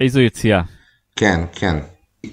איזו 0.00 0.20
יציאה. 0.20 0.62
כן, 1.16 1.40
כן. 1.52 1.76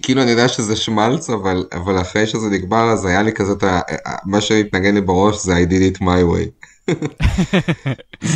כאילו 0.02 0.22
אני 0.22 0.32
יודע 0.32 0.48
שזה 0.48 0.76
שמאלץ, 0.76 1.30
אבל, 1.30 1.66
אבל 1.74 2.02
אחרי 2.02 2.28
שזה 2.28 2.50
נגמר 2.50 2.90
אז 2.90 3.06
היה 3.06 3.22
לי 3.22 3.34
כזה, 3.34 3.54
מה 4.26 4.42
שהתנגן 4.42 4.96
לי 4.96 5.02
בראש 5.02 5.46
זה 5.46 5.56
I 5.58 5.72
did 5.72 5.98
it 5.98 6.02
my 6.02 6.04
way. 6.34 6.68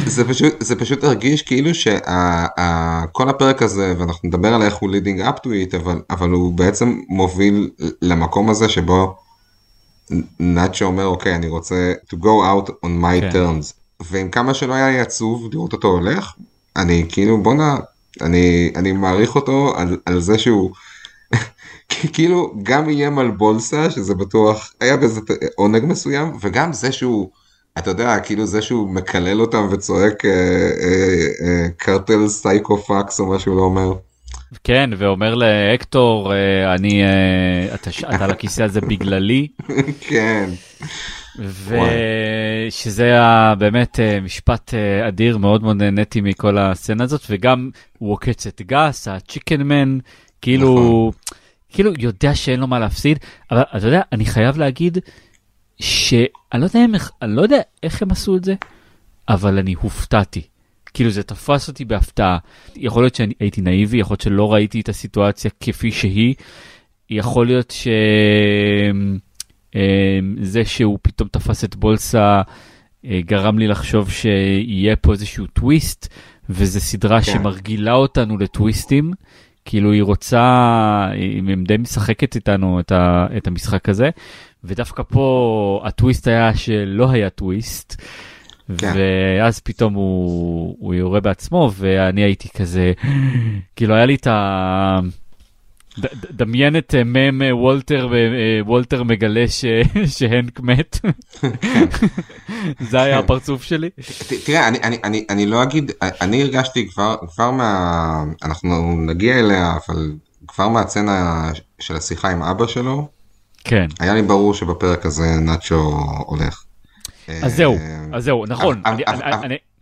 זה 0.06 0.28
פשוט 0.28 0.54
זה 0.60 0.76
פשוט 0.76 1.04
הרגיש 1.04 1.42
כאילו 1.42 1.76
שכל 1.76 3.30
הפרק 3.30 3.62
הזה 3.62 3.94
ואנחנו 3.98 4.28
נדבר 4.28 4.54
על 4.54 4.62
איך 4.62 4.76
הוא 4.76 4.90
leading 4.90 5.22
up 5.22 5.40
to 5.40 5.52
it 5.52 5.74
אבל 5.74 6.02
אבל 6.10 6.30
הוא 6.30 6.54
בעצם 6.54 7.00
מוביל 7.10 7.70
למקום 8.02 8.50
הזה 8.50 8.70
שבו 8.70 9.16
נאצ'ו 10.40 10.86
אומר 10.86 11.06
אוקיי 11.06 11.36
אני 11.36 11.48
רוצה 11.48 11.94
to 12.14 12.16
go 12.16 12.26
out 12.26 12.70
on 12.70 12.90
my 13.02 13.22
כן. 13.22 13.30
terms 13.32 13.74
ועם 14.12 14.30
כמה 14.30 14.54
שלא 14.54 14.74
היה 14.74 14.90
לי 14.90 15.00
עצוב 15.00 15.50
לראות 15.52 15.74
אותו 15.74 15.88
הולך 15.88 16.34
אני 16.76 17.06
כאילו 17.10 17.44
בואנה, 17.44 17.78
אני, 18.22 18.72
אני 18.76 18.92
מעריך 18.92 19.36
אותו 19.36 19.74
על, 19.76 19.98
על 20.06 20.22
זה 20.22 20.38
שהוא 20.38 20.72
כאילו 21.90 22.54
גם 22.64 22.90
איים 22.90 23.20
על 23.20 23.32
בולסה 23.32 23.90
שזה 23.92 24.16
בטוח 24.16 24.74
היה 24.80 24.98
בזה 24.98 25.22
עונג 25.56 25.86
מסוים 25.86 26.38
וגם 26.42 26.74
זה 26.74 26.92
שהוא 26.92 27.30
אתה 27.78 27.90
יודע 27.90 28.20
כאילו 28.20 28.46
זה 28.46 28.62
שהוא 28.62 28.90
מקלל 28.90 29.42
אותם 29.42 29.68
וצועק 29.72 30.26
אה, 30.26 30.32
אה, 30.32 31.48
אה, 31.48 31.68
קרטל 31.78 32.28
סייקופקס 32.28 33.20
או 33.20 33.26
משהו 33.26 33.58
לא 33.58 33.62
אומר. 33.62 33.94
כן 34.64 34.90
ואומר 34.98 35.36
להקטור 35.36 36.34
אה, 36.34 36.76
אני 36.76 37.04
אה, 37.04 37.76
אתה, 37.76 37.90
אתה 38.16 38.24
על 38.24 38.32
הכיסא 38.32 38.62
הזה 38.62 38.82
בגללי. 38.82 39.48
כן. 40.10 40.50
ושזה 41.40 43.04
היה 43.04 43.54
באמת 43.58 44.00
אה, 44.00 44.20
משפט 44.22 44.74
אדיר 45.08 45.38
מאוד 45.38 45.64
מאוד 45.64 45.76
נהניתי 45.76 46.22
מכל 46.22 46.58
הסצנה 46.58 47.04
הזאת 47.04 47.22
וגם 47.30 47.70
הוא 47.98 48.12
עוקץ 48.12 48.48
את 48.48 48.62
גס 48.66 49.08
הצ'יקן 49.08 49.62
מן 49.62 49.98
כאילו 50.42 50.74
נכון. 50.74 51.45
כאילו 51.76 51.92
יודע 52.00 52.36
שאין 52.36 52.60
לו 52.60 52.68
מה 52.68 52.80
להפסיד 52.80 53.20
אבל 53.52 53.62
אתה 53.78 53.88
יודע 53.88 54.02
אני 54.12 54.26
חייב 54.26 54.58
להגיד 54.58 54.98
שאני 55.80 56.28
לא 56.54 56.66
לא 57.22 57.42
יודע 57.42 57.58
איך 57.84 58.02
הם 58.02 58.12
עשו 58.12 58.36
את 58.36 58.44
זה 58.44 58.56
אבל 59.30 59.58
אני 59.58 59.74
הופתעתי. 59.74 60.42
כאילו 60.94 61.10
זה 61.10 61.24
תפס 61.24 61.68
אותי 61.68 61.86
בהפתעה 61.86 62.38
יכול 62.76 63.04
להיות 63.04 63.16
שאני 63.16 63.34
הייתי 63.40 63.62
נאיבי 63.62 63.98
יכול 63.98 64.14
להיות 64.14 64.22
שלא 64.22 64.54
ראיתי 64.54 64.82
את 64.82 64.90
הסיטואציה 64.90 65.52
כפי 65.60 65.92
שהיא 65.92 66.36
יכול 67.10 67.48
להיות 67.48 67.72
ש... 67.72 67.88
אמ, 69.76 70.36
זה 70.42 70.66
שהוא 70.66 71.00
פתאום 71.02 71.30
תפס 71.32 71.64
את 71.64 71.76
בולסה 71.76 72.42
אה, 73.06 73.20
גרם 73.26 73.60
לי 73.60 73.68
לחשוב 73.68 74.12
שיהיה 74.12 74.96
פה 74.96 75.12
איזשהו 75.12 75.48
טוויסט, 75.48 76.14
וזו 76.50 76.80
סדרה 76.80 77.22
כן. 77.22 77.32
שמרגילה 77.32 77.94
אותנו 77.94 78.38
לטוויסטים. 78.38 79.12
כאילו 79.66 79.92
היא 79.92 80.04
רוצה, 80.04 81.08
היא 81.14 81.44
די 81.68 81.78
משחקת 81.78 82.36
איתנו 82.36 82.80
את, 82.80 82.92
ה, 82.92 83.28
את 83.38 83.48
המשחק 83.48 83.90
הזה, 83.90 84.10
ודווקא 84.64 85.04
פה 85.04 85.82
הטוויסט 85.86 86.28
היה 86.28 86.56
שלא 86.56 87.12
היה 87.12 87.30
טוויסט, 87.30 88.02
כן. 88.78 88.94
ואז 88.96 89.60
פתאום 89.60 89.94
הוא, 89.94 90.76
הוא 90.80 90.94
יורה 90.94 91.20
בעצמו, 91.20 91.72
ואני 91.76 92.22
הייתי 92.22 92.50
כזה, 92.50 92.94
כאילו 93.76 93.96
היה 93.96 94.06
לי 94.06 94.16
את 94.16 94.28
ה... 94.28 95.00
דמיין 96.32 96.78
את 96.78 96.96
אה, 96.96 97.04
מם 97.04 97.42
אה, 97.42 97.56
וולטר 97.56 98.10
ווולטר 98.62 99.00
אה, 99.00 99.04
מגלה 99.04 99.46
שהנק 100.18 100.60
מת. 100.60 101.00
זה 102.90 103.02
היה 103.02 103.20
הפרצוף 103.20 103.64
שלי. 103.64 103.90
תראה 104.46 104.68
אני 105.30 105.46
לא 105.46 105.64
אגיד 105.64 105.92
אני 106.02 106.42
הרגשתי 106.42 106.90
כבר 107.34 107.52
מה 107.52 108.24
אנחנו 108.44 108.96
נגיע 108.98 109.40
אליה 109.40 109.78
אבל 109.88 110.12
כבר 110.48 110.70
מהצצנה 110.70 111.52
של 111.80 111.96
השיחה 111.96 112.30
עם 112.30 112.42
אבא 112.42 112.68
שלו. 112.68 113.08
כן. 113.64 113.88
היה 114.00 114.14
לי 114.14 114.22
ברור 114.22 114.54
שבפרק 114.54 115.06
הזה 115.06 115.36
נאצ'ו 115.42 116.00
הולך. 116.26 116.64
אז 117.28 117.56
זהו, 117.56 117.78
אז 118.14 118.24
זהו, 118.24 118.46
נכון. 118.46 118.82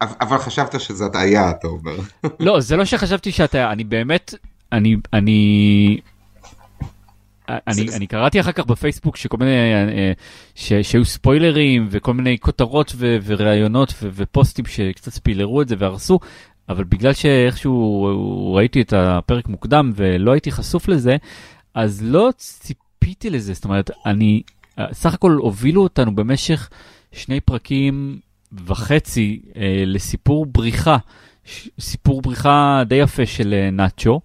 אבל 0.01 0.37
חשבת 0.37 0.81
שזה 0.81 1.05
הטעיה, 1.05 1.49
אתה 1.49 1.67
אומר. 1.67 1.95
לא, 2.39 2.59
זה 2.59 2.75
לא 2.75 2.85
שחשבתי 2.85 3.31
שאתה, 3.31 3.71
אני 3.71 3.83
באמת, 3.83 4.33
אני, 4.73 4.95
אני, 5.13 5.97
אני, 7.49 7.95
אני 7.95 8.07
קראתי 8.07 8.39
אחר 8.39 8.51
כך 8.51 8.65
בפייסבוק 8.65 9.17
שכל 9.17 9.37
מיני, 9.37 9.51
אה, 9.51 10.11
ש, 10.55 10.73
שהיו 10.73 11.05
ספוילרים 11.05 11.87
וכל 11.91 12.13
מיני 12.13 12.37
כותרות 12.39 12.93
ו, 12.95 13.17
וראיונות 13.25 13.93
ו, 14.01 14.09
ופוסטים 14.13 14.65
שקצת 14.65 15.11
ספילרו 15.11 15.61
את 15.61 15.67
זה 15.67 15.75
והרסו, 15.77 16.19
אבל 16.69 16.83
בגלל 16.83 17.13
שאיכשהו 17.13 18.53
ראיתי 18.55 18.81
את 18.81 18.93
הפרק 18.97 19.47
מוקדם 19.47 19.91
ולא 19.95 20.31
הייתי 20.31 20.51
חשוף 20.51 20.87
לזה, 20.87 21.17
אז 21.73 22.01
לא 22.03 22.29
ציפיתי 22.37 23.29
לזה, 23.29 23.53
זאת 23.53 23.65
אומרת, 23.65 23.91
אני, 24.05 24.41
סך 24.91 25.13
הכל 25.13 25.31
הובילו 25.31 25.83
אותנו 25.83 26.15
במשך 26.15 26.69
שני 27.11 27.39
פרקים 27.39 28.19
וחצי 28.65 29.41
אה, 29.55 29.83
לסיפור 29.85 30.45
בריחה, 30.45 30.97
סיפור 31.79 32.21
בריחה 32.21 32.83
די 32.87 32.95
יפה 32.95 33.25
של 33.25 33.53
אה, 33.53 33.71
נאצ'ו. 33.71 34.19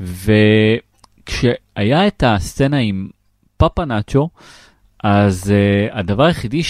וכשהיה 0.00 2.06
את 2.06 2.24
הסצנה 2.26 2.76
עם 2.76 3.08
פאפה 3.56 3.84
נאצ'ו, 3.84 4.28
אז 5.04 5.52
uh, 5.52 5.98
הדבר 5.98 6.24
היחידי, 6.24 6.62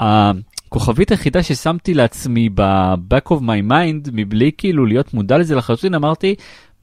הכוכבית 0.00 1.10
היחידה 1.10 1.42
ששמתי 1.42 1.94
לעצמי 1.94 2.48
ב-back 2.54 3.28
of 3.28 3.40
my 3.40 3.70
mind, 3.70 4.10
מבלי 4.12 4.50
כאילו 4.58 4.86
להיות 4.86 5.14
מודע 5.14 5.38
לזה 5.38 5.54
לחלוטין, 5.54 5.94
אמרתי, 5.94 6.34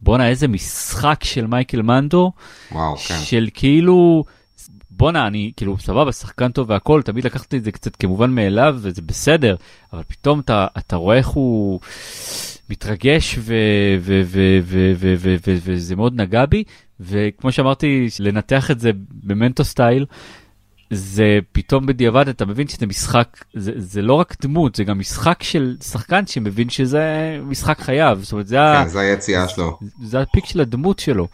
בואנה 0.02 0.30
איזה 0.30 0.48
משחק 0.48 1.24
של 1.24 1.48
מייקל 1.48 1.82
מנדו, 1.82 2.32
וואו, 2.72 2.98
כן. 2.98 3.16
של 3.24 3.50
כאילו, 3.54 4.24
בואנה 4.90 5.28
אני 5.28 5.52
כאילו 5.58 5.78
סבבה 5.80 6.12
שחקן 6.12 6.52
טוב 6.52 6.70
והכל 6.70 7.02
תמיד 7.02 7.26
לקחתי 7.26 7.58
את 7.58 7.64
זה 7.64 7.72
קצת 7.72 7.96
כמובן 7.96 8.32
מאליו 8.32 8.78
וזה 8.82 9.02
בסדר 9.02 9.56
אבל 9.94 10.02
פתאום 10.08 10.40
אתה 10.40 10.68
אתה 10.78 10.96
רואה 10.96 11.18
איך 11.18 11.28
הוא 11.28 11.80
מתרגש 12.74 13.40
וזה 15.66 15.96
מאוד 15.96 16.22
נגע 16.22 16.46
בי, 16.46 16.64
וכמו 17.00 17.52
שאמרתי, 17.52 18.08
לנתח 18.20 18.72
את 18.72 18.80
זה 18.80 18.92
במנטו 19.24 19.64
סטייל, 19.64 20.06
זה 20.90 21.40
פתאום 21.52 21.86
בדיעבד 21.86 22.28
אתה 22.30 22.46
מבין 22.46 22.68
שזה 22.68 22.86
משחק, 22.86 23.46
זה, 23.54 23.72
זה 23.76 24.02
לא 24.02 24.14
רק 24.14 24.36
דמות, 24.42 24.76
זה 24.76 24.84
גם 24.84 25.00
משחק 25.00 25.44
של 25.44 25.76
שחקן 25.84 26.28
שמבין 26.28 26.70
שזה 26.70 27.38
משחק 27.44 27.80
חייו, 27.80 28.20
זאת 28.22 28.32
אומרת 28.32 28.48
זה, 28.48 28.58
כן, 28.84 28.88
זה 28.88 29.00
היציאה 29.00 29.48
שלו. 29.48 29.78
זה 30.04 30.20
הפיק 30.20 30.46
של 30.46 30.62
הדמות 30.62 31.00
שלו. 31.00 31.28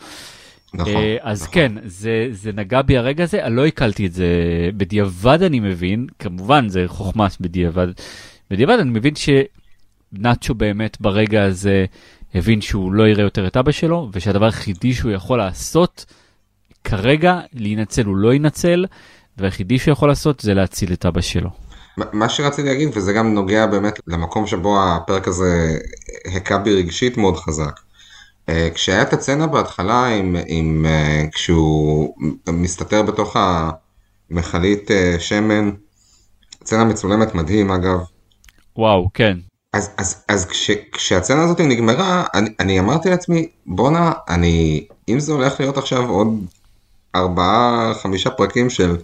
נכון, 0.74 1.04
אז 1.22 1.42
נכון. 1.42 1.54
כן, 1.54 1.72
זה, 1.86 2.28
זה 2.32 2.52
נגע 2.52 2.82
בי 2.82 2.98
הרגע 2.98 3.24
הזה, 3.24 3.44
אני 3.46 3.56
לא 3.56 3.66
הקלתי 3.66 4.06
את 4.06 4.14
זה 4.14 4.28
בדיעבד 4.78 5.44
אני 5.44 5.60
מבין, 5.60 6.08
כמובן 6.20 6.70
זה 6.70 6.84
חוכמה 6.88 7.28
בדיעבד, 7.40 7.88
בדיעבד 8.52 8.80
אני 8.80 8.90
מבין 8.90 9.16
ש... 9.16 9.30
נאצ'ו 10.14 10.54
באמת 10.54 10.98
ברגע 11.02 11.44
הזה 11.44 11.86
הבין 12.36 12.62
שהוא 12.62 12.94
לא 12.94 13.08
יראה 13.08 13.24
יותר 13.24 13.48
את 13.48 13.58
אבא 13.58 13.72
שלו, 13.72 14.10
ושהדבר 14.14 14.46
היחידי 14.46 14.94
שהוא 14.94 15.12
יכול 15.12 15.38
לעשות 15.38 16.06
כרגע, 16.84 17.40
להינצל 17.54 18.06
הוא 18.06 18.18
לא 18.18 18.34
ינצל, 18.34 18.86
והיחידי 19.38 19.80
שהוא 19.80 19.92
יכול 19.92 20.10
לעשות 20.10 20.40
זה 20.40 20.54
להציל 20.54 20.94
את 20.94 21.06
אבא 21.06 21.22
שלו. 21.22 21.50
מה 21.98 22.30
שרציתי 22.30 22.68
להגיד, 22.68 22.90
וזה 22.94 23.14
גם 23.14 23.34
נוגע 23.34 23.66
באמת 23.66 24.00
למקום 24.08 24.48
שבו 24.48 24.80
הפרק 24.84 25.28
הזה 25.28 25.78
הכה 26.36 26.58
בי 26.58 26.76
רגשית 26.76 27.18
מאוד 27.18 27.38
חזק. 27.38 27.80
אה, 28.50 28.70
כשהיה 28.74 29.02
את 29.02 29.14
הצצנה 29.14 29.48
בהתחלה 29.48 30.06
עם, 30.06 30.36
עם 30.48 30.86
אה, 30.90 31.24
כשהוא 31.34 32.16
מסתתר 32.48 33.02
בתוך 33.02 33.36
המכלית 34.32 34.92
אה, 34.92 35.16
שמן, 35.20 35.72
צצנה 36.64 36.86
מצולמת 36.86 37.36
מדהים 37.36 37.72
אגב. 37.72 38.00
וואו, 38.76 39.10
כן. 39.14 39.38
אז, 39.74 39.90
אז, 39.98 40.24
אז 40.28 40.46
כש, 40.46 40.72
כשהצצנה 40.92 41.44
הזאת 41.44 41.62
נגמרה, 41.62 42.26
אני, 42.34 42.50
אני 42.60 42.80
אמרתי 42.80 43.10
לעצמי, 43.10 43.50
בואנה, 43.66 44.12
אני, 44.30 44.88
אם 45.10 45.20
זה 45.20 45.34
הולך 45.34 45.60
להיות 45.60 45.78
עכשיו 45.78 46.10
עוד 46.10 46.28
ארבעה, 47.16 47.94
חמישה 48.02 48.30
פרקים 48.30 48.70
של 48.70 48.98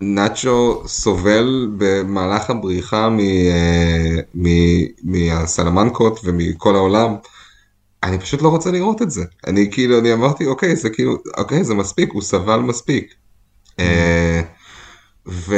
נאצ'ו 0.00 0.82
סובל 0.86 1.68
במהלך 1.78 2.50
הבריחה 2.50 3.08
מ, 3.08 3.20
אה, 3.20 4.16
מ, 4.34 4.46
מהסלמנקות 5.02 6.20
ומכל 6.24 6.76
העולם, 6.76 7.16
אני 8.02 8.18
פשוט 8.18 8.42
לא 8.42 8.48
רוצה 8.48 8.70
לראות 8.70 9.02
את 9.02 9.10
זה. 9.10 9.24
אני 9.46 9.68
כאילו, 9.72 9.98
אני 9.98 10.12
אמרתי, 10.12 10.46
אוקיי, 10.46 10.76
זה 10.76 10.90
כאילו, 10.90 11.16
אוקיי, 11.38 11.64
זה 11.64 11.74
מספיק, 11.74 12.12
הוא 12.12 12.22
סבל 12.22 12.58
מספיק. 12.58 13.14
Mm. 13.70 13.82
ו... 15.28 15.54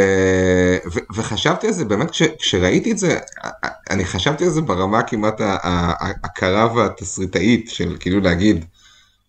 ו... 0.93 0.99
וחשבתי 1.15 1.67
על 1.67 1.73
זה 1.73 1.85
באמת 1.85 2.11
כש... 2.11 2.23
כשראיתי 2.23 2.93
את 2.93 2.99
זה 2.99 3.19
אני 3.91 4.05
חשבתי 4.05 4.45
על 4.45 4.51
זה 4.51 4.61
ברמה 4.61 5.03
כמעט 5.03 5.41
הקרה 6.25 6.75
והתסריטאית 6.75 7.69
של 7.69 7.97
כאילו 8.01 8.21
להגיד 8.21 8.65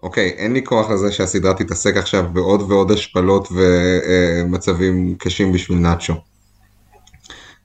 אוקיי 0.03 0.29
אין 0.29 0.53
לי 0.53 0.63
כוח 0.63 0.89
לזה 0.89 1.11
שהסדרה 1.11 1.53
תתעסק 1.53 1.97
עכשיו 1.97 2.29
בעוד 2.33 2.61
ועוד 2.61 2.91
השפלות 2.91 3.47
ומצבים 3.51 5.15
קשים 5.19 5.51
בשביל 5.51 5.77
נאצ'ו. 5.77 6.13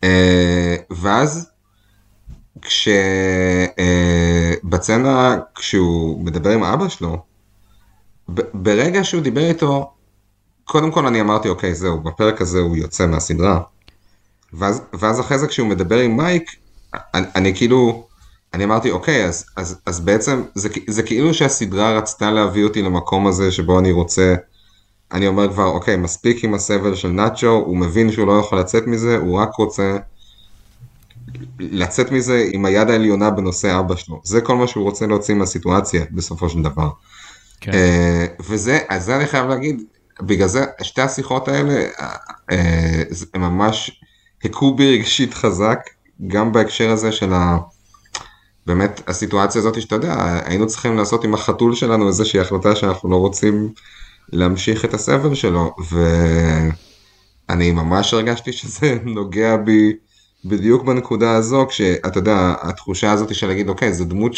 אה, 0.04 0.76
ואז 0.90 1.50
כשבצנה 4.62 5.38
כשהוא 5.54 6.24
מדבר 6.24 6.50
עם 6.50 6.64
אבא 6.64 6.88
שלו 6.88 7.22
ברגע 8.54 9.04
שהוא 9.04 9.22
דיבר 9.22 9.48
איתו 9.48 9.95
קודם 10.66 10.90
כל 10.90 11.06
אני 11.06 11.20
אמרתי 11.20 11.48
אוקיי 11.48 11.74
זהו 11.74 12.00
בפרק 12.00 12.40
הזה 12.40 12.60
הוא 12.60 12.76
יוצא 12.76 13.06
מהסדרה 13.06 13.60
ואז, 14.52 14.82
ואז 14.92 15.20
אחרי 15.20 15.38
זה 15.38 15.46
כשהוא 15.46 15.68
מדבר 15.68 15.98
עם 15.98 16.16
מייק 16.16 16.50
אני, 17.14 17.26
אני 17.34 17.54
כאילו 17.54 18.06
אני 18.54 18.64
אמרתי 18.64 18.90
אוקיי 18.90 19.24
אז, 19.24 19.44
אז, 19.56 19.80
אז 19.86 20.00
בעצם 20.00 20.42
זה, 20.54 20.68
זה 20.86 21.02
כאילו 21.02 21.34
שהסדרה 21.34 21.98
רצתה 21.98 22.30
להביא 22.30 22.64
אותי 22.64 22.82
למקום 22.82 23.26
הזה 23.26 23.52
שבו 23.52 23.78
אני 23.78 23.92
רוצה 23.92 24.34
אני 25.12 25.26
אומר 25.26 25.52
כבר 25.52 25.66
אוקיי 25.66 25.96
מספיק 25.96 26.44
עם 26.44 26.54
הסבל 26.54 26.94
של 26.94 27.08
נאצ'ו 27.08 27.50
הוא 27.50 27.76
מבין 27.76 28.12
שהוא 28.12 28.26
לא 28.26 28.38
יכול 28.38 28.58
לצאת 28.58 28.86
מזה 28.86 29.16
הוא 29.16 29.38
רק 29.38 29.54
רוצה 29.54 29.96
לצאת 31.58 32.12
מזה 32.12 32.48
עם 32.52 32.64
היד 32.64 32.90
העליונה 32.90 33.30
בנושא 33.30 33.78
אבא 33.78 33.96
שלו. 33.96 34.20
זה 34.24 34.40
כל 34.40 34.56
מה 34.56 34.66
שהוא 34.66 34.84
רוצה 34.84 35.06
להוציא 35.06 35.34
מהסיטואציה 35.34 36.04
בסופו 36.10 36.48
של 36.48 36.62
דבר. 36.62 36.88
כן. 37.60 37.72
אה, 37.72 38.26
וזה, 38.40 38.78
אז 38.88 39.04
זה 39.04 39.16
אני 39.16 39.26
חייב 39.26 39.46
להגיד, 39.46 39.82
בגלל 40.20 40.48
זה 40.48 40.64
שתי 40.82 41.02
השיחות 41.02 41.48
האלה, 41.48 41.84
אה, 42.50 43.02
הם 43.34 43.40
ממש 43.40 44.00
הכו 44.44 44.74
בי 44.74 44.98
רגשית 44.98 45.34
חזק, 45.34 45.78
גם 46.26 46.52
בהקשר 46.52 46.90
הזה 46.90 47.12
של 47.12 47.32
ה... 47.32 47.56
באמת 48.66 49.00
הסיטואציה 49.06 49.60
הזאת 49.60 49.82
שאתה 49.82 49.94
יודע, 49.94 50.40
היינו 50.44 50.66
צריכים 50.66 50.96
לעשות 50.96 51.24
עם 51.24 51.34
החתול 51.34 51.74
שלנו 51.74 52.08
איזושהי 52.08 52.40
החלטה 52.40 52.76
שאנחנו 52.76 53.10
לא 53.10 53.16
רוצים 53.16 53.72
להמשיך 54.32 54.84
את 54.84 54.94
הסבל 54.94 55.34
שלו, 55.34 55.74
ואני 57.48 57.70
ממש 57.70 58.14
הרגשתי 58.14 58.52
שזה 58.52 58.98
נוגע 59.04 59.56
בי 59.56 59.92
בדיוק 60.44 60.84
בנקודה 60.84 61.36
הזו, 61.36 61.66
כשאתה 61.68 62.18
יודע, 62.18 62.54
התחושה 62.62 63.12
הזאת 63.12 63.34
של 63.34 63.46
להגיד, 63.46 63.68
אוקיי, 63.68 63.92
זו 63.92 64.04
דמות 64.04 64.34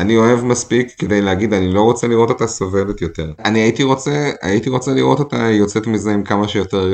שאני 0.00 0.16
אוהב 0.16 0.44
מספיק 0.44 0.94
כדי 0.98 1.22
להגיד, 1.22 1.52
אני 1.52 1.72
לא 1.72 1.82
רוצה 1.82 2.08
לראות 2.08 2.30
אותה 2.30 2.46
סובלת 2.46 3.02
יותר. 3.02 3.32
אני 3.44 3.58
הייתי 3.58 3.82
רוצה, 3.82 4.30
הייתי 4.42 4.70
רוצה 4.70 4.94
לראות 4.94 5.18
אותה 5.18 5.36
יוצאת 5.36 5.86
מזה 5.86 6.12
עם 6.12 6.24
כמה 6.24 6.48
שיותר 6.48 6.92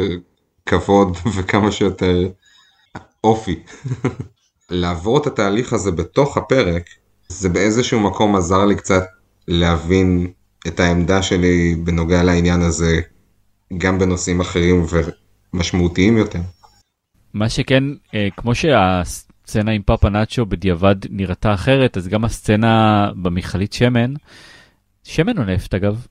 כבוד 0.67 1.17
וכמה 1.35 1.73
שיותר 1.73 2.29
אופי. 3.25 3.63
לעבור 4.71 5.19
את 5.19 5.27
התהליך 5.27 5.73
הזה 5.73 5.91
בתוך 5.91 6.37
הפרק, 6.37 6.83
זה 7.29 7.49
באיזשהו 7.49 8.01
מקום 8.01 8.37
עזר 8.37 8.65
לי 8.65 8.77
קצת 8.77 9.05
להבין 9.49 10.27
את 10.67 10.81
העמדה 10.81 11.23
שלי 11.23 11.75
בנוגע 11.85 12.23
לעניין 12.23 12.61
הזה, 12.61 13.01
גם 13.79 13.99
בנושאים 13.99 14.41
אחרים 14.41 14.87
ומשמעותיים 15.55 16.17
יותר. 16.17 16.41
מה 17.35 17.49
שכן, 17.49 17.85
אה, 18.15 18.29
כמו 18.37 18.55
שהסצנה 19.47 19.71
עם 19.71 19.83
פאפה 19.83 20.09
נאצ'ו 20.09 20.47
בדיעבד 20.47 20.97
נראתה 21.11 21.55
אחרת, 21.55 21.97
אז 21.97 22.09
גם 22.09 22.25
הסצנה 22.25 23.11
במכלית 23.23 23.73
שמן, 23.73 24.15
שמן 25.05 25.39
או 25.39 25.45
נפט 25.45 25.75
אגב? 25.75 26.07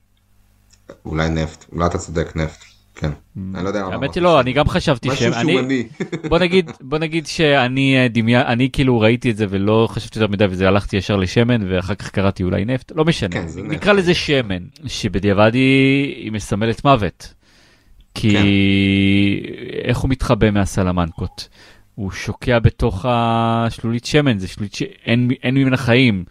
אולי 1.04 1.28
נפט, 1.28 1.64
אולי 1.72 1.86
אתה 1.86 1.98
צודק 1.98 2.36
נפט. 2.36 2.64
כן, 2.94 3.10
mm. 3.10 3.40
אני 3.54 3.64
לא 3.64 3.68
יודע. 3.68 3.84
האמת 3.84 4.14
היא 4.14 4.22
לא, 4.22 4.40
אני 4.40 4.52
גם 4.52 4.68
חשבתי 4.68 5.08
שהם, 5.16 5.30
משהו 5.30 5.42
שומני. 5.42 5.86
בוא 6.30 6.38
נגיד, 6.38 6.70
בוא 6.80 6.98
נגיד 6.98 7.26
שאני 7.26 7.96
אה, 7.96 8.08
דמיין, 8.08 8.40
אני 8.40 8.70
כאילו 8.72 9.00
ראיתי 9.00 9.30
את 9.30 9.36
זה 9.36 9.46
ולא 9.50 9.88
חשבתי 9.90 10.18
יותר 10.18 10.32
מדי 10.32 10.44
וזה 10.50 10.68
הלכתי 10.68 10.96
ישר 10.96 11.16
לשמן 11.16 11.72
ואחר 11.72 11.94
כך 11.94 12.10
קראתי 12.10 12.42
אולי 12.42 12.64
נפט, 12.64 12.92
לא 12.94 13.04
משנה, 13.04 13.30
כן, 13.30 13.46
נקרא. 13.64 13.92
לזה 13.92 14.14
שמן, 14.14 14.62
שבדיעבד 14.86 15.54
היא, 15.54 16.16
היא 16.16 16.32
מסמלת 16.32 16.84
מוות. 16.84 17.34
כי 18.14 18.32
כן. 18.32 18.44
איך 19.88 19.98
הוא 19.98 20.10
מתחבא 20.10 20.50
מהסלמנקות? 20.50 21.48
הוא 21.94 22.10
שוקע 22.10 22.58
בתוך 22.58 23.06
השלולית 23.08 24.04
שמן, 24.04 24.38
זה 24.38 24.48
שלולית 24.48 24.74
שאין 24.74 25.30
ממנה 25.54 25.76
חיים. 25.76 26.24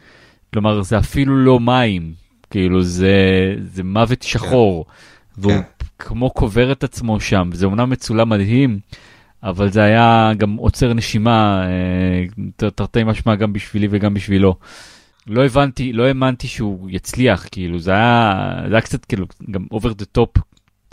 כלומר, 0.53 0.81
זה 0.81 0.97
אפילו 0.97 1.37
לא 1.37 1.59
מים, 1.59 2.13
כאילו 2.49 2.83
זה, 2.83 3.15
זה 3.63 3.83
מוות 3.83 4.21
כן. 4.21 4.27
שחור. 4.27 4.85
כן. 4.85 5.41
והוא 5.41 5.53
כן. 5.53 5.85
כמו 5.99 6.29
קובר 6.29 6.71
את 6.71 6.83
עצמו 6.83 7.19
שם, 7.19 7.49
זה 7.53 7.65
אומנם 7.65 7.89
מצולם 7.89 8.29
מדהים, 8.29 8.79
אבל 9.43 9.71
זה 9.71 9.83
היה 9.83 10.31
גם 10.37 10.55
עוצר 10.55 10.93
נשימה, 10.93 11.63
אה, 11.67 12.69
תרתי 12.75 13.03
משמע 13.03 13.35
גם 13.35 13.53
בשבילי 13.53 13.87
וגם 13.89 14.13
בשבילו. 14.13 14.55
לא 15.27 15.45
הבנתי, 15.45 15.93
לא 15.93 16.03
האמנתי 16.03 16.47
שהוא 16.47 16.89
יצליח, 16.91 17.47
כאילו, 17.51 17.79
זה 17.79 17.91
היה, 17.91 18.33
זה 18.69 18.75
היה 18.75 18.81
קצת 18.81 19.05
כאילו, 19.05 19.25
גם 19.51 19.65
over 19.73 19.87
the 20.01 20.17
top 20.17 20.41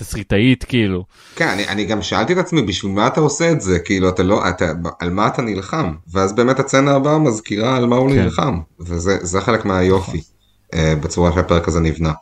תסריטאית 0.01 0.65
כאילו. 0.65 1.05
כן, 1.37 1.49
אני, 1.49 1.69
אני 1.69 1.85
גם 1.85 2.03
שאלתי 2.03 2.33
את 2.33 2.39
עצמי 2.39 2.63
בשביל 2.63 2.93
מה 2.93 3.07
אתה 3.07 3.21
עושה 3.21 3.53
את 3.53 3.61
זה 3.61 3.79
כאילו 3.79 4.09
אתה 4.09 4.23
לא 4.23 4.49
אתה 4.49 4.73
על 4.99 5.11
מה 5.11 5.27
אתה 5.27 5.43
נלחם 5.43 5.93
ואז 6.13 6.33
באמת 6.33 6.61
הצצנה 6.61 6.95
הבאה 6.95 7.19
מזכירה 7.19 7.77
על 7.77 7.87
מה 7.87 7.97
הוא 7.97 8.11
כן. 8.11 8.23
נלחם 8.23 8.59
וזה 8.81 9.41
חלק 9.41 9.65
מהיופי 9.65 10.19
uh, 10.19 10.77
בצורה 11.03 11.33
שהפרק 11.33 11.69
הזה 11.69 11.81
נבנה. 11.81 12.13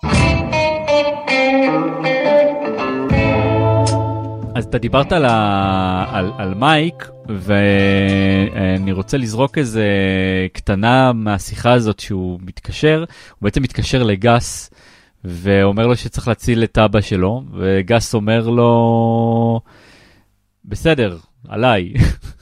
אז 4.55 4.64
אתה 4.64 4.79
דיברת 4.79 5.12
על, 5.12 5.25
ה... 5.25 6.05
על, 6.11 6.33
על 6.38 6.55
מייק, 6.55 7.09
ואני 7.29 8.93
רוצה 8.93 9.17
לזרוק 9.17 9.59
איזה 9.59 9.87
קטנה 10.53 11.12
מהשיחה 11.12 11.73
הזאת 11.73 12.01
שהוא 12.01 12.38
מתקשר, 12.43 12.99
הוא 12.99 13.43
בעצם 13.43 13.62
מתקשר 13.62 14.03
לגס, 14.03 14.71
ואומר 15.25 15.87
לו 15.87 15.97
שצריך 15.97 16.29
להציל 16.29 16.65
את 16.65 16.79
אבא 16.79 17.01
שלו, 17.01 17.43
וגס 17.53 18.15
אומר 18.15 18.49
לו, 18.49 19.61
בסדר, 20.65 21.19
עליי. 21.49 21.93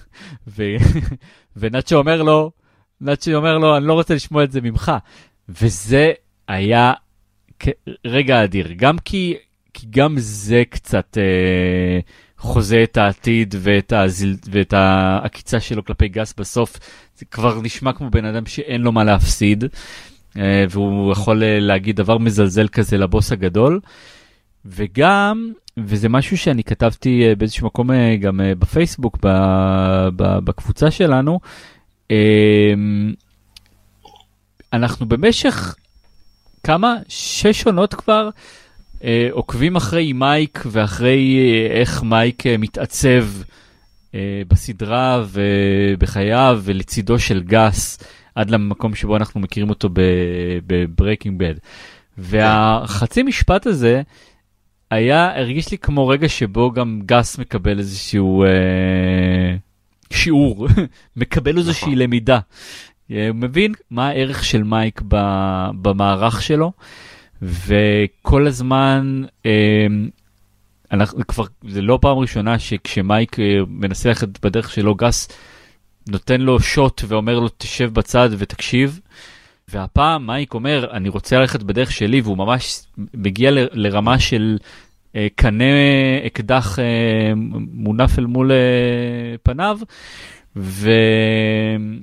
ו... 0.56 0.62
ונאצ'ו 1.56 1.96
אומר 1.96 2.22
לו, 2.22 2.50
נאצ'ו 3.00 3.34
אומר 3.34 3.58
לו, 3.58 3.76
אני 3.76 3.86
לא 3.86 3.92
רוצה 3.92 4.14
לשמוע 4.14 4.44
את 4.44 4.52
זה 4.52 4.60
ממך. 4.60 4.92
וזה 5.48 6.12
היה 6.48 6.92
רגע 8.04 8.44
אדיר, 8.44 8.72
גם 8.76 8.98
כי 8.98 9.36
כי 9.76 9.86
גם 9.90 10.14
זה 10.18 10.62
קצת 10.70 11.18
אה, 11.20 12.00
חוזה 12.38 12.82
את 12.82 12.96
העתיד 12.96 13.54
ואת, 13.58 13.92
הזל, 13.92 14.34
ואת 14.50 14.72
העקיצה 14.72 15.60
שלו 15.60 15.84
כלפי 15.84 16.08
גס 16.08 16.34
בסוף. 16.38 16.78
זה 17.16 17.24
כבר 17.24 17.60
נשמע 17.62 17.92
כמו 17.92 18.10
בן 18.10 18.24
אדם 18.24 18.46
שאין 18.46 18.80
לו 18.80 18.92
מה 18.92 19.04
להפסיד, 19.04 19.64
אה, 19.64 19.68
והוא 20.70 21.12
יכול 21.12 21.42
אה, 21.42 21.60
להגיד 21.60 21.96
דבר 21.96 22.18
מזלזל 22.18 22.68
כזה 22.68 22.98
לבוס 22.98 23.32
הגדול. 23.32 23.80
וגם, 24.64 25.52
וזה 25.78 26.08
משהו 26.08 26.38
שאני 26.38 26.64
כתבתי 26.64 27.28
אה, 27.28 27.34
באיזשהו 27.34 27.66
מקום 27.66 27.90
אה, 27.90 28.16
גם 28.16 28.40
אה, 28.40 28.54
בפייסבוק, 28.54 29.18
בקבוצה 30.16 30.90
שלנו, 30.90 31.40
אה, 32.10 32.74
אנחנו 34.72 35.06
במשך 35.06 35.76
כמה? 36.62 36.96
שש 37.08 37.66
עונות 37.66 37.94
כבר 37.94 38.28
אה, 39.04 39.28
עוקבים 39.30 39.76
אחרי 39.76 40.12
מייק 40.12 40.62
ואחרי 40.66 41.38
אה, 41.38 41.80
איך 41.80 42.02
מייק 42.02 42.46
אה, 42.46 42.56
מתעצב 42.58 43.24
אה, 44.14 44.42
בסדרה 44.48 45.24
ובחייו 45.28 46.60
ולצידו 46.64 47.18
של 47.18 47.42
גס 47.42 47.98
עד 48.36 48.50
למקום 48.50 48.94
שבו 48.94 49.16
אנחנו 49.16 49.40
מכירים 49.40 49.70
אותו 49.70 49.88
ב 50.66 50.74
Breaking 50.74 51.38
Bad. 51.38 51.54
והחצי 52.18 53.22
משפט 53.22 53.66
הזה 53.66 54.02
היה, 54.90 55.38
הרגיש 55.38 55.70
לי 55.70 55.78
כמו 55.78 56.08
רגע 56.08 56.28
שבו 56.28 56.70
גם 56.70 57.00
גס 57.06 57.38
מקבל 57.38 57.78
איזשהו 57.78 58.44
אה, 58.44 59.56
שיעור, 60.12 60.68
מקבל 61.16 61.58
איזושהי 61.58 61.88
נכון. 61.88 61.98
למידה. 61.98 62.38
אה, 63.10 63.28
הוא 63.28 63.36
מבין 63.36 63.72
מה 63.90 64.08
הערך 64.08 64.44
של 64.44 64.62
מייק 64.62 65.02
במערך 65.82 66.42
שלו. 66.42 66.72
וכל 67.42 68.46
הזמן, 68.46 69.22
אה, 69.46 69.86
אנחנו 70.92 71.26
כבר, 71.26 71.44
זה 71.68 71.82
לא 71.82 71.98
פעם 72.02 72.18
ראשונה 72.18 72.58
שכשמייק 72.58 73.40
אה, 73.40 73.58
מנסה 73.68 74.08
ללכת 74.08 74.44
בדרך 74.44 74.70
שלו, 74.70 74.94
גס 74.94 75.28
נותן 76.08 76.40
לו 76.40 76.60
שוט 76.60 77.02
ואומר 77.08 77.38
לו 77.38 77.48
תשב 77.58 77.94
בצד 77.94 78.28
ותקשיב. 78.38 79.00
והפעם 79.68 80.26
מייק 80.26 80.54
אומר, 80.54 80.88
אני 80.92 81.08
רוצה 81.08 81.38
ללכת 81.38 81.62
בדרך 81.62 81.92
שלי, 81.92 82.20
והוא 82.20 82.38
ממש 82.38 82.82
מגיע 83.14 83.50
ל, 83.50 83.66
לרמה 83.72 84.18
של 84.18 84.58
אה, 85.16 85.26
קנה 85.34 85.64
אקדח 86.26 86.78
אה, 86.78 87.32
מונף 87.72 88.18
אל 88.18 88.26
מול 88.26 88.52
אה, 88.52 88.56
פניו. 89.42 89.78
ו... 90.56 90.90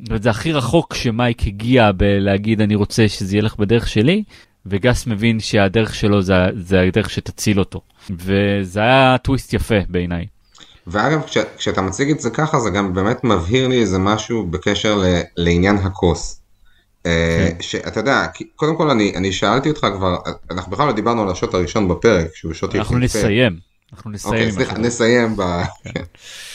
וזה 0.09 0.29
הכי 0.29 0.51
רחוק 0.51 0.93
שמייק 0.93 1.47
הגיע 1.47 1.91
בלהגיד 1.91 2.61
אני 2.61 2.75
רוצה 2.75 3.07
שזה 3.07 3.37
ילך 3.37 3.55
בדרך 3.55 3.87
שלי, 3.87 4.23
וגס 4.65 5.07
מבין 5.07 5.39
שהדרך 5.39 5.95
שלו 5.95 6.21
זה, 6.21 6.35
זה 6.53 6.81
הדרך 6.81 7.09
שתציל 7.09 7.59
אותו. 7.59 7.81
וזה 8.09 8.79
היה 8.79 9.17
טוויסט 9.17 9.53
יפה 9.53 9.75
בעיניי. 9.89 10.25
ואגב, 10.87 11.21
כש, 11.27 11.37
כשאתה 11.57 11.81
מציג 11.81 12.09
את 12.09 12.19
זה 12.19 12.29
ככה, 12.29 12.59
זה 12.59 12.69
גם 12.69 12.93
באמת 12.93 13.23
מבהיר 13.23 13.67
לי 13.67 13.81
איזה 13.81 13.99
משהו 13.99 14.47
בקשר 14.47 14.95
ל, 14.95 15.21
לעניין 15.37 15.77
הכוס. 15.77 16.39
אה, 17.05 17.49
כן. 17.49 17.61
שאתה 17.61 17.99
יודע, 17.99 18.25
קודם 18.55 18.77
כל 18.77 18.89
אני, 18.89 19.13
אני 19.15 19.31
שאלתי 19.31 19.69
אותך 19.69 19.87
כבר, 19.95 20.17
אנחנו 20.51 20.71
בכלל 20.71 20.87
לא 20.87 20.93
דיברנו 20.93 21.21
על 21.21 21.29
השוט 21.29 21.53
הראשון 21.53 21.87
בפרק, 21.87 22.27
שהוא 22.35 22.53
שוט 22.53 22.69
יפהפה. 22.69 22.79
אנחנו 22.79 22.97
נסיים. 22.97 23.59
אנחנו 23.93 24.11
נסיים. 24.11 24.33
אוקיי, 24.33 24.51
סליחה, 24.51 24.77
נסיים 24.77 25.35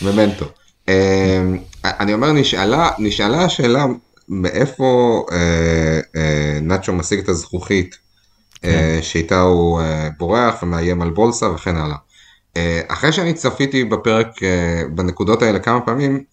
בממנטו. 0.03 0.45
כן. 0.45 0.53
אה, 0.89 1.43
אני 1.85 2.15
אומר, 2.15 2.33
נשאלה, 2.33 2.91
נשאלה 2.99 3.45
השאלה 3.45 3.87
מאיפה 4.29 5.25
אה, 5.33 6.01
אה, 6.17 6.59
נאצ'ו 6.63 6.93
משיג 6.93 7.19
את 7.19 7.29
הזכוכית 7.29 7.99
אה, 8.65 8.71
כן. 8.71 9.03
שאיתה 9.03 9.41
הוא 9.41 9.81
בורח 10.19 10.63
ומאיים 10.63 11.03
על 11.03 11.11
בולסה 11.11 11.47
וכן 11.47 11.77
הלאה. 11.77 11.97
אה, 12.57 12.81
אחרי 12.89 13.13
שאני 13.13 13.35
צפיתי 13.35 13.85
בפרק 13.85 14.43
אה, 14.43 14.83
בנקודות 14.91 15.43
האלה 15.43 15.59
כמה 15.59 15.81
פעמים, 15.81 16.25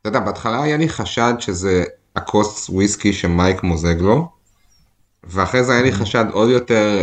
אתה 0.00 0.08
יודע, 0.08 0.20
בהתחלה 0.20 0.62
היה 0.62 0.76
לי 0.76 0.88
חשד 0.88 1.34
שזה 1.38 1.84
הכוס 2.16 2.68
וויסקי 2.68 3.12
שמייק 3.12 3.62
מוזג 3.62 4.00
לו, 4.00 4.28
ואחרי 5.24 5.64
זה 5.64 5.72
היה 5.72 5.82
לי 5.82 5.90
mm-hmm. 5.90 5.94
חשד 5.94 6.24
עוד 6.32 6.50
יותר 6.50 7.00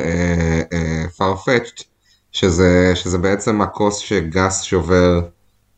אה, 0.73 1.05
farfetched, 1.17 1.83
שזה, 2.31 2.91
שזה 2.95 3.17
בעצם 3.17 3.61
הכוס 3.61 3.97
שגס 3.97 4.61
שובר 4.61 5.21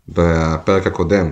בפרק 0.09 0.87
הקודם. 0.87 1.31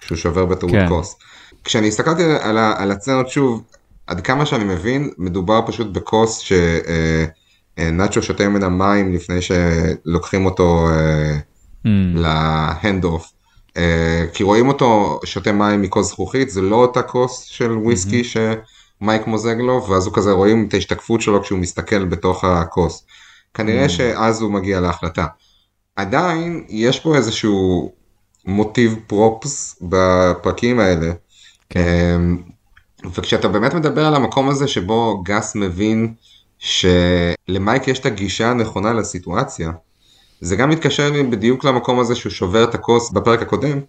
שהוא 0.00 0.18
שובר 0.18 0.44
בטעות 0.44 0.72
כן. 0.72 0.88
כוס. 0.88 1.16
כשאני 1.64 1.88
הסתכלתי 1.88 2.22
על, 2.40 2.58
על 2.58 2.90
הצנות 2.90 3.28
שוב, 3.28 3.62
עד 4.06 4.20
כמה 4.20 4.46
שאני 4.46 4.64
מבין, 4.64 5.10
מדובר 5.18 5.60
פשוט 5.66 5.86
בכוס 5.86 6.38
שנאצ'ו 7.80 8.22
שותה 8.22 8.48
ממנה 8.48 8.68
מים 8.68 9.14
לפני 9.14 9.38
שלוקחים 9.42 10.46
אותו 10.46 10.88
אה, 10.88 11.38
Mm, 11.86 12.18
להנד 12.18 13.04
אוף. 13.04 13.32
כי 14.32 14.42
רואים 14.42 14.68
אותו 14.68 15.20
שותה 15.24 15.52
מים 15.52 15.82
מכוס 15.82 16.08
זכוכית, 16.08 16.50
זה 16.50 16.62
לא 16.62 16.76
אותה 16.76 17.02
כוס 17.02 17.40
של 17.40 17.72
וויסקי 17.72 18.22
שמייק 18.24 19.26
מוזג 19.26 19.56
לו, 19.58 19.86
ואז 19.88 20.06
הוא 20.06 20.14
כזה 20.14 20.32
רואים 20.32 20.66
את 20.68 20.74
ההשתקפות 20.74 21.20
שלו 21.20 21.42
כשהוא 21.42 21.58
מסתכל 21.58 22.04
בתוך 22.04 22.44
הכוס. 22.44 23.06
כנראה 23.54 23.88
שאז 23.88 24.42
הוא 24.42 24.52
מגיע 24.52 24.80
להחלטה. 24.80 25.26
עדיין 25.96 26.64
יש 26.68 27.00
פה 27.00 27.16
איזשהו 27.16 27.92
מוטיב 28.44 28.96
פרופס 29.06 29.82
בפרקים 29.82 30.80
האלה. 30.80 31.12
אמ, 31.76 32.42
וכשאתה 33.14 33.48
באמת 33.48 33.74
מדבר 33.74 34.06
על 34.06 34.14
המקום 34.14 34.48
הזה 34.48 34.68
שבו 34.68 35.22
גס 35.24 35.56
מבין 35.56 36.14
שלמייק 36.58 37.88
יש 37.88 37.98
את 37.98 38.06
הגישה 38.06 38.50
הנכונה 38.50 38.92
לסיטואציה, 38.92 39.70
זה 40.40 40.56
גם 40.56 40.70
מתקשר 40.70 41.10
לי 41.10 41.22
בדיוק 41.22 41.64
למקום 41.64 42.00
הזה 42.00 42.14
שהוא 42.14 42.32
שובר 42.32 42.64
את 42.64 42.74
הכוס 42.74 43.10
בפרק 43.10 43.42
הקודם, 43.42 43.80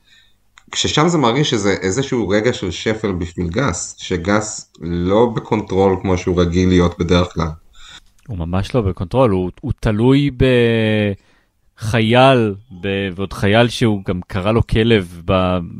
כששם 0.71 1.07
זה 1.07 1.17
מרגיש 1.17 1.49
שזה 1.49 1.75
איזשהו 1.81 2.29
רגע 2.29 2.53
של 2.53 2.71
שפל 2.71 3.11
בשביל 3.11 3.47
גס, 3.47 3.95
שגס 3.97 4.73
לא 4.81 5.25
ב 5.35 5.43
control 5.43 5.97
כמו 6.01 6.17
שהוא 6.17 6.41
רגיל 6.41 6.69
להיות 6.69 6.99
בדרך 6.99 7.33
כלל. 7.33 7.47
הוא 8.27 8.37
ממש 8.37 8.75
לא 8.75 8.81
ב 8.81 8.87
control, 8.87 9.31
הוא, 9.31 9.51
הוא 9.61 9.73
תלוי 9.79 10.31
בחייל, 11.77 12.55
ב, 12.81 12.87
ועוד 13.15 13.33
חייל 13.33 13.67
שהוא 13.67 14.01
גם 14.07 14.21
קרא 14.27 14.51
לו 14.51 14.67
כלב 14.67 15.21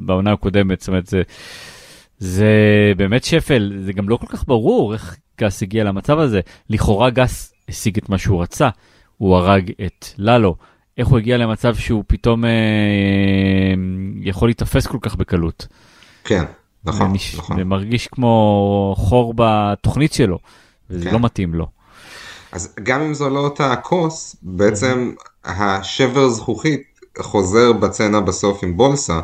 בעונה 0.06 0.34
הקודמת, 0.34 0.80
זאת 0.80 0.88
אומרת, 0.88 1.08
זה, 1.08 1.21
זה 2.17 2.52
באמת 2.97 3.23
שפל, 3.23 3.73
זה 3.80 3.93
גם 3.93 4.10
לא 4.10 4.17
כל 4.17 4.28
כך 4.28 4.47
ברור 4.47 4.93
איך 4.93 5.17
גס 5.41 5.63
הגיע 5.63 5.84
למצב 5.84 6.19
הזה. 6.19 6.41
לכאורה 6.69 7.10
גס 7.10 7.54
השיג 7.69 7.97
את 7.97 8.10
מה 8.10 8.17
שהוא 8.17 8.41
רצה, 8.41 8.69
הוא 9.17 9.36
הרג 9.36 9.71
את 9.86 10.06
ללו. 10.17 10.56
איך 10.97 11.08
הוא 11.08 11.17
הגיע 11.17 11.38
למצב 11.38 11.76
שהוא 11.76 12.04
פתאום 12.08 12.45
אה, 12.45 12.50
יכול 14.21 14.50
להיתפס 14.50 14.88
כל 14.88 14.97
כך 15.02 15.15
בקלות. 15.15 15.67
כן, 16.23 16.43
נכון, 16.86 17.13
נש... 17.13 17.36
נכון. 17.36 17.58
זה 17.58 17.63
מרגיש 17.63 18.08
כמו 18.08 18.95
חור 18.97 19.34
בתוכנית 19.36 20.13
שלו, 20.13 20.39
וזה 20.89 21.06
כן. 21.06 21.13
לא 21.13 21.19
מתאים 21.19 21.54
לו. 21.54 21.67
אז 22.52 22.76
גם 22.84 23.02
אם 23.02 23.13
זו 23.13 23.30
לא 23.30 23.39
אותה 23.39 23.71
הכוס, 23.71 24.36
בעצם 24.41 25.13
השבר 25.45 26.30
זכוכית 26.30 26.84
חוזר 27.19 27.73
בצנע 27.73 28.19
בסוף 28.19 28.63
עם 28.63 28.78
בולסה, 28.78 29.19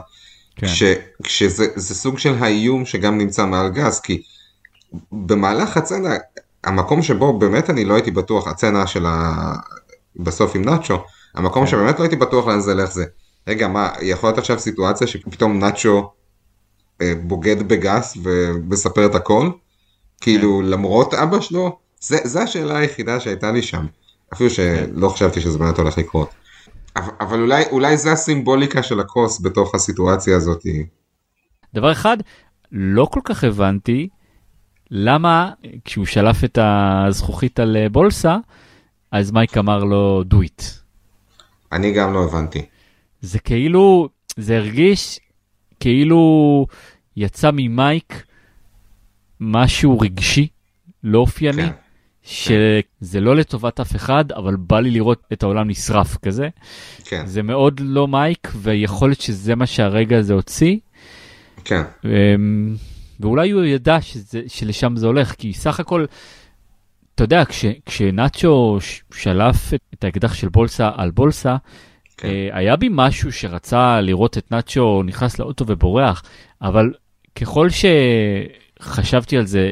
כן. 0.55 0.67
כש, 0.67 0.83
כשזה 1.23 1.65
זה 1.75 1.95
סוג 1.95 2.17
של 2.17 2.35
האיום 2.39 2.85
שגם 2.85 3.17
נמצא 3.17 3.45
מעל 3.45 3.69
גז, 3.69 3.99
כי 3.99 4.21
במהלך 5.11 5.77
הצנע, 5.77 6.15
המקום 6.63 7.01
שבו 7.01 7.39
באמת 7.39 7.69
אני 7.69 7.85
לא 7.85 7.93
הייתי 7.93 8.11
בטוח, 8.11 8.47
הצנע 8.47 8.87
של 8.87 9.05
ה... 9.05 9.33
בסוף 10.15 10.55
עם 10.55 10.65
נאצ'ו, 10.65 11.03
המקום 11.35 11.65
כן. 11.65 11.71
שבאמת 11.71 11.99
לא 11.99 12.03
הייתי 12.03 12.15
בטוח 12.15 12.47
לאן 12.47 12.59
זה 12.59 12.71
ילך 12.71 12.91
זה, 12.91 13.05
רגע 13.47 13.67
מה, 13.67 13.89
יכול 14.01 14.29
להיות 14.29 14.37
עכשיו 14.37 14.59
סיטואציה 14.59 15.07
שפתאום 15.07 15.59
נאצ'ו 15.59 16.11
אה, 17.01 17.13
בוגד 17.21 17.67
בגס 17.67 18.17
ומספר 18.23 19.05
את 19.05 19.15
הכל? 19.15 19.49
כאילו 20.21 20.59
כן. 20.63 20.69
למרות 20.69 21.13
אבא 21.13 21.39
שלו? 21.39 21.77
זה, 22.01 22.17
זה 22.23 22.41
השאלה 22.41 22.77
היחידה 22.77 23.19
שהייתה 23.19 23.51
לי 23.51 23.61
שם, 23.61 23.85
אפילו 24.33 24.49
כן. 24.49 24.55
שלא 24.55 25.09
חשבתי 25.09 25.41
שזה 25.41 25.57
באמת 25.59 25.77
הולך 25.77 25.97
לקרות. 25.97 26.29
אבל, 26.95 27.11
אבל 27.19 27.41
אולי, 27.41 27.63
אולי 27.71 27.97
זה 27.97 28.11
הסימבוליקה 28.11 28.83
של 28.83 28.99
הכוס 28.99 29.41
בתוך 29.41 29.75
הסיטואציה 29.75 30.37
הזאת. 30.37 30.61
דבר 31.75 31.91
אחד, 31.91 32.17
לא 32.71 33.07
כל 33.11 33.19
כך 33.23 33.43
הבנתי 33.43 34.07
למה 34.95 35.51
כשהוא 35.85 36.05
שלף 36.05 36.43
את 36.43 36.59
הזכוכית 36.61 37.59
על 37.59 37.77
אה, 37.77 37.89
בולסה, 37.89 38.37
אז 39.11 39.31
מייק 39.31 39.57
אמר 39.57 39.83
לו 39.83 40.23
do 40.29 40.35
it. 40.35 40.63
אני 41.71 41.91
גם 41.91 42.13
לא 42.13 42.23
הבנתי. 42.23 42.65
זה 43.21 43.39
כאילו, 43.39 44.09
זה 44.37 44.57
הרגיש 44.57 45.19
כאילו 45.79 46.65
יצא 47.15 47.49
ממייק 47.53 48.23
משהו 49.39 49.99
רגשי, 49.99 50.47
לא 51.03 51.19
אופייני, 51.19 51.63
כן. 51.63 51.71
שזה 52.23 53.19
לא 53.19 53.35
לטובת 53.35 53.79
אף 53.79 53.95
אחד, 53.95 54.31
אבל 54.31 54.55
בא 54.55 54.79
לי 54.79 54.91
לראות 54.91 55.23
את 55.33 55.43
העולם 55.43 55.69
נשרף 55.69 56.17
כזה. 56.17 56.49
כן, 57.05 57.25
זה 57.25 57.43
מאוד 57.43 57.79
לא 57.79 58.07
מייק, 58.07 58.51
ויכול 58.55 59.09
להיות 59.09 59.21
שזה 59.21 59.55
מה 59.55 59.65
שהרגע 59.65 60.17
הזה 60.17 60.33
הוציא. 60.33 60.77
כן, 61.63 61.83
אמ, 62.05 62.75
ואולי 63.19 63.51
הוא 63.51 63.63
ידע 63.63 64.01
שזה, 64.01 64.41
שלשם 64.47 64.95
זה 64.95 65.07
הולך, 65.07 65.35
כי 65.35 65.53
סך 65.53 65.79
הכל, 65.79 66.05
אתה 67.15 67.23
יודע, 67.23 67.45
כש, 67.45 67.65
כשנאצ'ו 67.85 68.77
שלף 69.13 69.73
את, 69.73 69.79
את 69.93 70.03
האקדח 70.03 70.33
של 70.33 70.49
בולסה 70.49 70.89
על 70.95 71.11
בולסה, 71.11 71.55
כן. 72.17 72.27
אה, 72.27 72.49
היה 72.51 72.75
בי 72.75 72.89
משהו 72.91 73.31
שרצה 73.31 74.01
לראות 74.01 74.37
את 74.37 74.51
נאצ'ו 74.51 75.03
נכנס 75.03 75.39
לאוטו 75.39 75.65
ובורח, 75.67 76.23
אבל 76.61 76.93
ככל 77.35 77.67
שחשבתי 78.79 79.37
על 79.37 79.45
זה, 79.45 79.71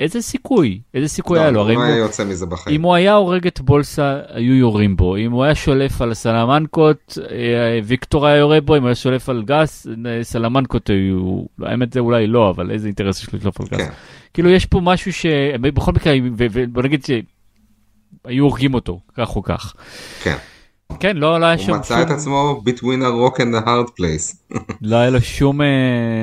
איזה 0.00 0.22
סיכוי? 0.22 0.80
איזה 0.94 1.08
סיכוי 1.08 1.38
היה 1.38 1.50
לו? 1.50 1.54
לא, 1.56 1.60
הרי 1.60 1.74
הוא 1.74 1.82
אם 1.82 1.88
לא 1.88 1.92
היה 1.92 1.98
הוא- 2.02 2.06
יוצא 2.08 2.24
מזה 2.24 2.46
בחיים. 2.46 2.76
אם 2.76 2.82
הוא 2.82 2.94
היה 2.94 3.14
הורג 3.14 3.46
את 3.46 3.60
בולסה, 3.60 4.18
היו 4.28 4.54
יורים 4.54 4.96
בו. 4.96 5.16
אם 5.16 5.32
הוא 5.32 5.44
היה 5.44 5.54
שולף 5.54 6.02
על 6.02 6.10
הסלמנקות, 6.12 7.18
אה, 7.30 7.36
ויקטור 7.84 8.26
היה 8.26 8.36
יורה 8.36 8.60
בו. 8.60 8.76
אם 8.76 8.80
הוא 8.80 8.88
היה 8.88 8.94
שולף 8.94 9.28
על 9.28 9.42
גס, 9.46 9.86
אה, 10.06 10.24
סלמנקות 10.24 10.90
היו... 10.90 11.42
האמת 11.62 11.92
זה 11.92 12.00
אולי 12.00 12.26
לא, 12.26 12.50
אבל 12.50 12.70
איזה 12.70 12.86
אינטרס 12.86 13.22
יש 13.22 13.32
לו 13.32 13.38
לשלוף 13.38 13.60
על 13.60 13.66
גס. 13.66 13.78
כן, 13.78 13.88
כאילו 14.34 14.50
יש 14.50 14.66
פה 14.66 14.80
משהו 14.80 15.12
שבכל 15.12 15.92
מקרה, 15.92 16.12
ו- 16.38 16.46
ובוא 16.52 16.82
נגיד 16.82 17.04
שהיו 17.04 18.44
הורגים 18.44 18.74
אותו, 18.74 19.00
כך 19.16 19.36
או 19.36 19.42
כך. 19.42 19.74
כן. 20.22 20.36
כן, 21.00 21.16
לא, 21.16 21.40
לא 21.40 21.46
היה 21.46 21.54
הוא 21.54 21.62
שם 21.64 21.72
מצא 21.74 22.02
את 22.02 22.08
שום, 22.08 22.16
עצמו 22.16 22.62
between 22.66 23.00
a 23.02 23.34
rock 23.34 23.38
and 23.38 23.64
a 23.64 23.66
hard 23.66 23.90
place. 24.00 24.56
לא 24.82 24.96
היה 24.96 25.10
לו 25.10 25.20
שום 25.20 25.62
אה, 25.62 25.66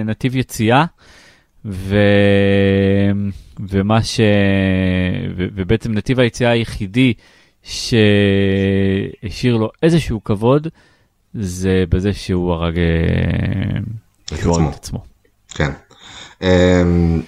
נתיב 0.05 0.35
יציאה. 0.35 0.85
ו... 1.65 1.97
ומה 3.69 4.03
ש... 4.03 4.19
ו... 5.37 5.45
ובעצם 5.55 5.93
נתיב 5.93 6.19
היציאה 6.19 6.51
היחידי 6.51 7.13
שהשאיר 7.63 9.57
לו 9.57 9.69
איזשהו 9.83 10.23
כבוד, 10.23 10.67
זה 11.33 11.83
בזה 11.89 12.13
שהוא 12.13 12.51
הרג, 12.51 12.77
אה, 12.77 12.83
את 14.25 14.31
עצמו. 14.33 14.69
עצמו. 14.69 15.03
כן. 15.49 15.71
אמ, 16.41 17.21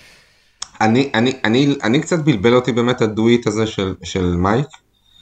אני, 0.81 1.11
אני, 1.13 1.33
אני, 1.43 1.75
אני 1.83 2.01
קצת 2.01 2.19
בלבל 2.19 2.53
אותי 2.53 2.71
באמת 2.71 3.01
הדוויט 3.01 3.47
הזה 3.47 3.67
של, 3.67 3.95
של 4.03 4.35
מייק, 4.35 4.67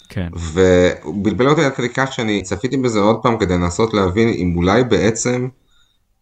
כן, 0.09 0.27
והוא 0.33 1.25
בלבל 1.25 1.49
אותי 1.49 1.65
עד 1.65 1.73
כדי 1.73 1.89
כך 1.89 2.13
שאני 2.13 2.41
צפיתי 2.41 2.77
בזה 2.77 2.99
עוד 2.99 3.19
פעם 3.23 3.37
כדי 3.37 3.53
לנסות 3.53 3.93
להבין 3.93 4.27
אם 4.27 4.53
אולי 4.55 4.83
בעצם 4.83 5.47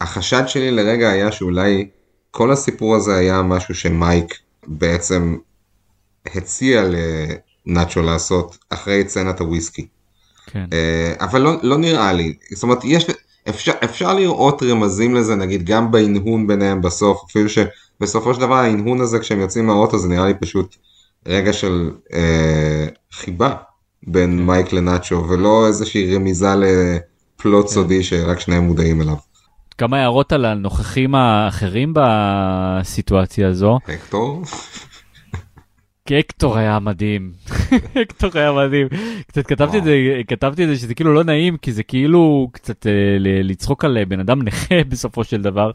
החשד 0.01 0.43
שלי 0.47 0.71
לרגע 0.71 1.09
היה 1.09 1.31
שאולי 1.31 1.87
כל 2.35 2.51
הסיפור 2.51 2.95
הזה 2.95 3.15
היה 3.15 3.41
משהו 3.41 3.75
שמייק 3.75 4.39
בעצם 4.67 5.37
הציע 6.25 6.83
לנאצ'ו 7.65 8.01
לעשות 8.01 8.57
אחרי 8.69 9.03
צנת 9.03 9.39
הוויסקי. 9.39 9.87
כן. 10.45 10.65
אה, 10.73 11.13
אבל 11.19 11.41
לא, 11.41 11.53
לא 11.61 11.77
נראה 11.77 12.13
לי, 12.13 12.33
זאת 12.53 12.63
אומרת 12.63 12.79
יש, 12.83 13.05
אפשר, 13.49 13.71
אפשר 13.83 14.13
לראות 14.13 14.63
רמזים 14.63 15.15
לזה 15.15 15.35
נגיד 15.35 15.65
גם 15.65 15.91
בהנהון 15.91 16.47
ביניהם 16.47 16.81
בסוף, 16.81 17.21
אפילו 17.29 17.49
שבסופו 17.49 18.33
של 18.33 18.41
דבר 18.41 18.55
ההנהון 18.55 19.01
הזה 19.01 19.19
כשהם 19.19 19.39
יוצאים 19.39 19.67
מהאוטו 19.67 19.99
זה 19.99 20.07
נראה 20.07 20.27
לי 20.27 20.33
פשוט 20.33 20.75
רגע 21.25 21.53
של 21.53 21.91
אה, 22.13 22.87
חיבה 23.11 23.55
בין 24.07 24.37
כן. 24.37 24.45
מייק 24.45 24.73
לנאצ'ו 24.73 25.25
ולא 25.29 25.67
איזושהי 25.67 26.15
רמיזה 26.15 26.53
לפלוט 26.55 27.65
כן. 27.65 27.71
סודי 27.71 28.03
שרק 28.03 28.39
שניהם 28.39 28.63
מודעים 28.63 29.01
אליו. 29.01 29.32
כמה 29.77 29.97
הערות 29.97 30.31
על 30.31 30.45
הנוכחים 30.45 31.15
האחרים 31.15 31.93
בסיטואציה 31.95 33.47
הזו. 33.47 33.79
הקטור? 33.87 34.43
כי 36.05 36.19
אקטור 36.19 36.57
היה 36.57 36.79
מדהים. 36.79 37.31
אקטור 38.01 38.29
היה 38.33 38.51
מדהים. 38.51 38.87
קצת 39.27 39.47
כתבתי 39.47 39.77
את 39.77 39.83
זה, 39.83 40.21
כתבתי 40.27 40.63
את 40.63 40.69
זה 40.69 40.75
שזה 40.75 40.95
כאילו 40.95 41.13
לא 41.13 41.23
נעים, 41.23 41.57
כי 41.57 41.71
זה 41.71 41.83
כאילו 41.83 42.49
קצת 42.51 42.87
אה, 42.87 42.91
לצחוק 43.19 43.85
על 43.85 43.97
אה, 43.97 44.05
בן 44.05 44.19
אדם 44.19 44.41
נכה 44.41 44.75
בסופו 44.89 45.23
של 45.23 45.41
דבר. 45.41 45.71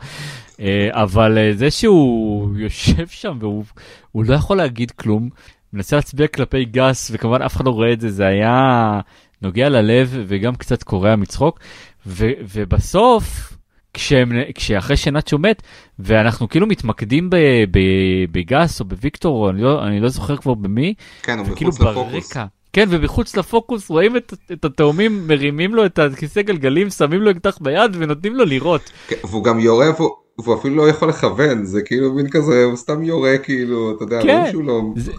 אה, 0.61 0.89
אבל 0.91 1.39
זה 1.55 1.71
שהוא 1.71 2.59
יושב 2.59 3.07
שם 3.07 3.37
והוא 3.41 3.65
הוא 4.13 4.25
לא 4.25 4.35
יכול 4.35 4.57
להגיד 4.57 4.91
כלום, 4.91 5.29
מנסה 5.73 5.97
להצביע 5.97 6.27
כלפי 6.27 6.65
גס, 6.65 7.11
וכמובן 7.15 7.43
אף 7.43 7.57
אחד 7.57 7.65
לא 7.65 7.71
רואה 7.71 7.93
את 7.93 8.01
זה, 8.01 8.11
זה 8.11 8.27
היה 8.27 9.01
נוגע 9.43 9.69
ללב 9.69 10.25
וגם 10.27 10.55
קצת 10.55 10.83
קורע 10.83 11.17
מצחוק. 11.17 11.61
ובסוף, 12.07 13.58
כשהם, 13.99 14.33
כשאחרי 14.55 14.97
שנאצ'ו 14.97 15.39
מת, 15.39 15.63
ואנחנו 15.99 16.49
כאילו 16.49 16.67
מתמקדים 16.67 17.31
ב, 17.31 17.37
ב, 17.71 17.79
בגס 18.33 18.81
או 18.81 18.85
בוויקטור, 18.85 19.45
או 19.45 19.51
אני 19.51 19.63
לא, 19.63 19.85
אני 19.85 20.01
לא 20.01 20.09
זוכר 20.09 20.37
כבר 20.37 20.55
במי, 20.55 20.95
כן, 21.23 21.39
הוא 21.39 21.47
מחוץ 21.47 21.81
לפוקוס. 21.81 22.13
ברקע, 22.13 22.45
כן, 22.73 22.87
ומחוץ 22.91 23.37
לפוקוס 23.37 23.91
רואים 23.91 24.17
את, 24.17 24.35
את 24.53 24.65
התאומים 24.65 25.29
מרימים 25.29 25.75
לו 25.75 25.87
את 25.87 25.99
הכיסא 25.99 26.43
גלגלים, 26.43 26.91
שמים 26.91 27.21
לו 27.21 27.31
אקדח 27.31 27.59
ביד 27.61 27.97
ונותנים 27.99 28.35
לו 28.35 28.45
לירות. 28.45 28.91
כן, 29.09 29.17
והוא 29.25 29.45
גם 29.45 29.61
יורה 29.61 29.87
והוא, 29.97 30.11
והוא 30.39 30.55
אפילו 30.55 30.77
לא 30.77 30.89
יכול 30.89 31.09
לכוון, 31.09 31.65
זה 31.65 31.83
כאילו 31.83 32.15
מין 32.15 32.31
כזה, 32.31 32.65
הוא 32.65 32.77
סתם 32.77 33.03
יורה 33.03 33.39
כאילו, 33.39 33.97
אתה 33.97 34.05
יודע, 34.05 34.23
כן. 34.23 34.45
שהוא 34.51 34.65
לא... 34.65 34.83
זה-. 34.97 35.13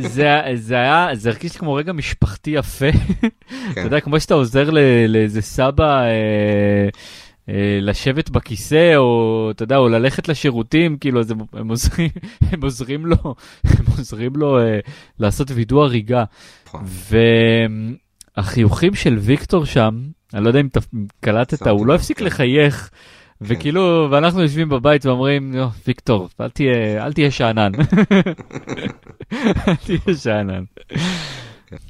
זה, 0.00 0.40
זה 0.54 0.74
היה, 0.74 1.08
זה 1.12 1.30
הרגיש 1.30 1.56
כמו 1.56 1.74
רגע 1.74 1.92
משפחתי 1.92 2.50
יפה. 2.50 2.88
אתה 2.88 3.28
כן. 3.74 3.84
יודע, 3.84 4.00
כמו 4.00 4.20
שאתה 4.20 4.34
עוזר 4.34 4.70
לאיזה 5.08 5.42
סבא 5.42 6.02
אה, 6.02 6.88
לשבת 7.80 8.30
בכיסא, 8.30 8.96
או 8.96 9.48
אתה 9.50 9.62
יודע, 9.62 9.76
או 9.76 9.88
ללכת 9.88 10.28
לשירותים, 10.28 10.96
כאילו, 10.98 11.20
אז 11.20 11.30
הם, 11.30 11.38
הם 11.52 11.68
עוזרים, 11.68 12.10
הם 12.52 12.62
עוזרים 12.62 13.06
לו, 13.06 13.16
הם 13.78 13.84
עוזרים 13.98 14.32
לו 14.36 14.58
אה, 14.58 14.78
לעשות 15.18 15.50
וידוא 15.50 15.84
הריגה. 15.84 16.24
נכון. 16.66 16.84
והחיוכים 18.36 18.94
של 18.94 19.16
ויקטור 19.18 19.64
שם, 19.64 20.02
אני 20.34 20.44
לא 20.44 20.48
יודע 20.48 20.60
אם 20.60 20.68
קלטת, 21.20 21.66
הוא 21.66 21.86
לא 21.86 21.94
הפסיק 21.94 22.18
כן. 22.18 22.24
לחייך. 22.24 22.90
וכאילו, 23.40 24.08
ואנחנו 24.10 24.42
יושבים 24.42 24.68
בבית 24.68 25.06
ואומרים, 25.06 25.54
"יו, 25.54 25.68
ויקטור, 25.86 26.28
אל 26.40 27.12
תהיה 27.12 27.30
שאנן. 27.30 27.72
אל 29.68 29.74
תהיה 29.74 30.16
שאנן. 30.16 30.64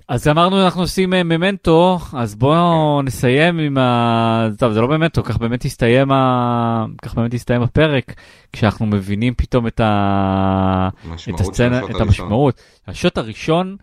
אז 0.08 0.28
אמרנו 0.28 0.64
אנחנו 0.64 0.80
עושים 0.80 1.14
אה, 1.14 1.22
ממנטו, 1.22 1.98
אז 2.12 2.34
בואו 2.34 3.02
נסיים 3.02 3.58
עם 3.58 3.78
ה... 3.78 4.48
טוב, 4.58 4.72
זה 4.72 4.80
לא 4.80 4.88
ממנטו, 4.88 5.22
כך 5.22 5.36
באמת 5.36 5.64
הסתיים 5.64 6.12
ה... 6.12 6.84
כך 7.02 7.14
באמת 7.14 7.34
הסתיים 7.34 7.62
הפרק, 7.62 8.14
כשאנחנו 8.52 8.86
מבינים 8.86 9.34
פתאום 9.36 9.66
את 9.66 9.80
ה... 9.80 10.88
את 11.34 11.40
הסצנה, 11.40 11.80
את. 11.90 12.00
המשמעות. 12.00 12.60
השוט 12.86 13.18
הראשון, 13.18 13.76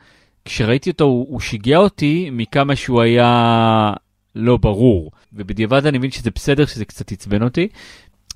כשראיתי 0.45 0.89
אותו, 0.89 1.03
הוא, 1.03 1.27
הוא 1.29 1.39
שיגע 1.39 1.77
אותי 1.77 2.29
מכמה 2.31 2.75
שהוא 2.75 3.01
היה 3.01 3.93
לא 4.35 4.57
ברור. 4.57 5.11
ובדיעבד 5.33 5.85
אני 5.85 5.97
מבין 5.97 6.11
שזה 6.11 6.29
בסדר, 6.35 6.65
שזה 6.65 6.85
קצת 6.85 7.11
עצבן 7.11 7.43
אותי. 7.43 7.67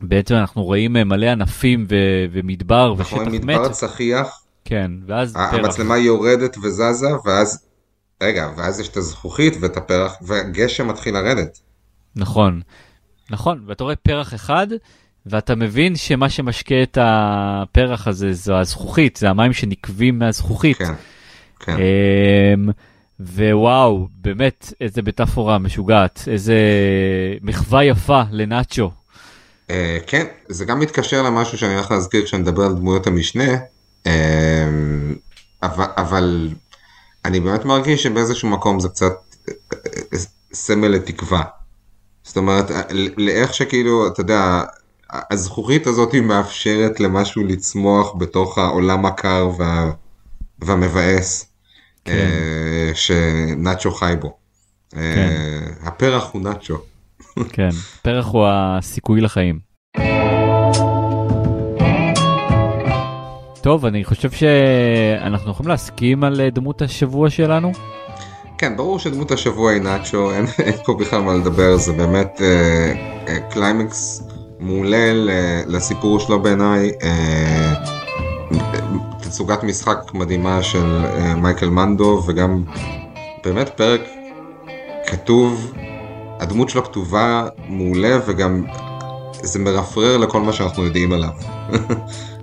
בעצם 0.01 0.36
אנחנו 0.36 0.63
רואים 0.63 0.97
אה, 0.97 1.04
מלא 1.04 1.25
ענפים 1.25 1.86
ו- 1.89 2.25
ומדבר 2.32 2.89
אנחנו 2.89 3.04
ושטח 3.04 3.17
רואים 3.17 3.32
מת. 3.32 3.41
מדבר 3.41 3.69
צחיח, 3.69 4.44
כן, 4.65 4.91
ואז 5.08 5.34
פרח. 5.34 5.54
המצלמה 5.54 5.97
יורדת 5.97 6.58
וזזה, 6.58 7.08
ואז, 7.25 7.65
רגע, 8.23 8.49
ואז 8.58 8.80
יש 8.80 8.89
את 8.89 8.97
הזכוכית 8.97 9.54
ואת 9.62 9.78
הפרח, 9.78 10.15
והגשם 10.21 10.88
מתחיל 10.88 11.13
לרדת. 11.13 11.60
נכון, 12.15 12.62
נכון, 13.30 13.63
ואתה 13.67 13.84
רואה 13.84 13.95
פרח 13.95 14.34
אחד, 14.34 14.67
ואתה 15.25 15.56
מבין 15.56 15.95
שמה 15.95 16.30
שמשקה 16.30 16.84
את 16.84 16.97
הפרח 17.01 18.08
הזה 18.08 18.34
זו 18.34 18.56
הזכוכית, 18.60 19.17
זה 19.17 19.30
המים 19.30 19.54
שנקבים 19.54 20.19
מהזכוכית. 20.19 20.78
כן, 20.78 20.93
כן. 21.60 21.75
אמ, 21.78 22.69
ווואו, 23.19 24.08
באמת, 24.21 24.73
איזה 24.82 25.01
מטאפורה 25.01 25.58
משוגעת, 25.58 26.23
איזה 26.28 26.58
מחווה 27.41 27.84
יפה 27.84 28.21
לנאצ'ו. 28.32 28.91
אה, 29.69 29.97
כן, 30.08 30.25
זה 30.49 30.65
גם 30.65 30.80
מתקשר 30.80 31.21
למשהו 31.21 31.58
שאני 31.58 31.73
הולך 31.73 31.91
להזכיר 31.91 32.25
כשאני 32.25 32.41
מדבר 32.41 32.63
על 32.63 32.73
דמויות 32.73 33.08
המשנה, 33.08 33.54
אבל, 35.63 35.86
אבל 35.98 36.50
אני 37.26 37.39
באמת 37.39 37.65
מרגיש 37.65 38.04
שבאיזשהו 38.04 38.50
מקום 38.50 38.80
זה 38.80 38.89
קצת 38.89 39.13
אה, 39.50 39.54
אה, 40.13 40.18
סמל 40.54 40.88
לתקווה. 40.88 41.44
זאת 42.24 42.38
אומרת, 42.38 42.72
אה, 42.72 42.82
לאיך 43.18 43.54
שכאילו, 43.54 44.08
אתה 44.08 44.22
יודע, 44.22 44.63
הזכוכית 45.32 45.88
הזאת 45.88 46.12
היא 46.12 46.22
מאפשרת 46.22 47.00
למשהו 47.00 47.44
לצמוח 47.44 48.15
בתוך 48.18 48.58
העולם 48.58 49.06
הקר 49.06 49.50
וה, 49.58 49.91
והמבאס 50.60 51.52
כן. 52.06 52.32
שנאצ'ו 52.94 53.91
חי 53.91 54.13
בו. 54.20 54.38
אה, 54.96 55.60
הפרח 55.84 56.32
הוא 56.32 56.41
נאצ'ו. 56.41 56.78
כן, 57.54 57.70
פרח 58.02 58.26
הוא 58.26 58.48
הסיכוי 58.48 59.22
לחיים. 59.22 59.74
טוב, 63.65 63.86
אני 63.86 64.04
חושב 64.04 64.32
שאנחנו 64.32 65.51
יכולים 65.51 65.69
להסכים 65.69 66.23
על 66.23 66.41
אה, 66.41 66.49
דמות 66.49 66.82
השבוע 66.82 67.30
שלנו. 67.30 67.71
כן, 68.58 68.78
ברור 68.78 68.99
שדמות 68.99 69.32
השבוע 69.32 69.71
היא 69.71 69.82
נאצ'ו, 69.82 70.32
אין, 70.32 70.45
אין 70.65 70.73
פה 70.86 70.93
בכלל 70.93 71.21
מה 71.21 71.34
לדבר, 71.34 71.78
זה 71.78 71.93
באמת 71.93 72.41
אה, 72.41 72.93
אה, 73.28 73.39
קליימקס 73.39 74.23
מעולה 74.60 75.13
ל- 75.13 75.30
לסיפור 75.67 76.19
שלו 76.19 76.41
בעיניי. 76.41 76.91
אה, 77.04 77.73
תצוגת 79.21 79.63
משחק 79.63 79.97
מדהימה 80.13 80.63
של 80.63 81.06
אה, 81.06 81.36
מייקל 81.36 81.69
מנדו, 81.69 82.23
וגם 82.28 82.63
באמת 83.43 83.69
פרק 83.69 84.01
כתוב, 85.08 85.73
הדמות 86.39 86.69
שלו 86.69 86.84
כתובה 86.84 87.47
מעולה, 87.69 88.19
וגם 88.28 88.65
זה 89.41 89.60
מרפרר 89.60 90.17
לכל 90.17 90.41
מה 90.41 90.54
שאנחנו 90.54 90.84
יודעים 90.84 91.13
עליו. 91.13 91.30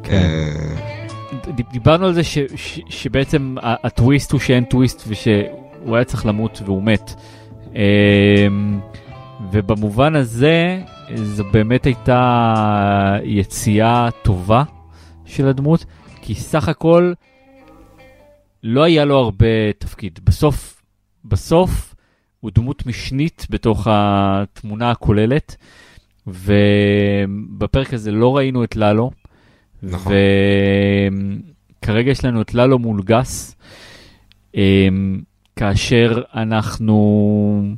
כן. 0.05 0.13
אה, 0.13 0.92
דיברנו 1.73 2.07
על 2.07 2.13
זה 2.13 2.25
ש, 2.25 2.39
ש, 2.57 2.81
שבעצם 2.89 3.55
הטוויסט 3.63 4.33
הוא 4.33 4.41
שאין 4.41 4.65
טוויסט 4.65 5.03
ושהוא 5.07 5.97
היה 5.97 6.05
צריך 6.05 6.27
למות 6.27 6.63
והוא 6.65 6.83
מת. 6.83 7.15
אמ, 7.75 8.81
ובמובן 9.53 10.17
הזה 10.17 10.81
זו 11.15 11.45
באמת 11.45 11.87
הייתה 11.87 13.17
יציאה 13.25 14.09
טובה 14.23 14.63
של 15.25 15.49
הדמות, 15.49 15.85
כי 16.23 16.35
סך 16.35 16.69
הכל 16.69 17.13
לא 18.63 18.83
היה 18.83 19.05
לו 19.05 19.19
הרבה 19.19 19.73
תפקיד. 19.79 20.21
בסוף, 20.25 20.83
בסוף 21.25 21.95
הוא 22.41 22.51
דמות 22.55 22.87
משנית 22.87 23.47
בתוך 23.51 23.87
התמונה 23.91 24.91
הכוללת, 24.91 25.57
ובפרק 26.27 27.95
הזה 27.95 28.11
לא 28.11 28.37
ראינו 28.37 28.65
את 28.65 28.77
ללו. 28.77 29.11
נכון. 29.83 30.13
וכרגע 31.83 32.11
יש 32.11 32.25
לנו 32.25 32.41
את 32.41 32.55
ללו 32.55 32.79
מול 32.79 33.03
גס, 33.03 33.57
אמ, 34.55 35.21
כאשר 35.57 36.23
אנחנו, 36.35 37.77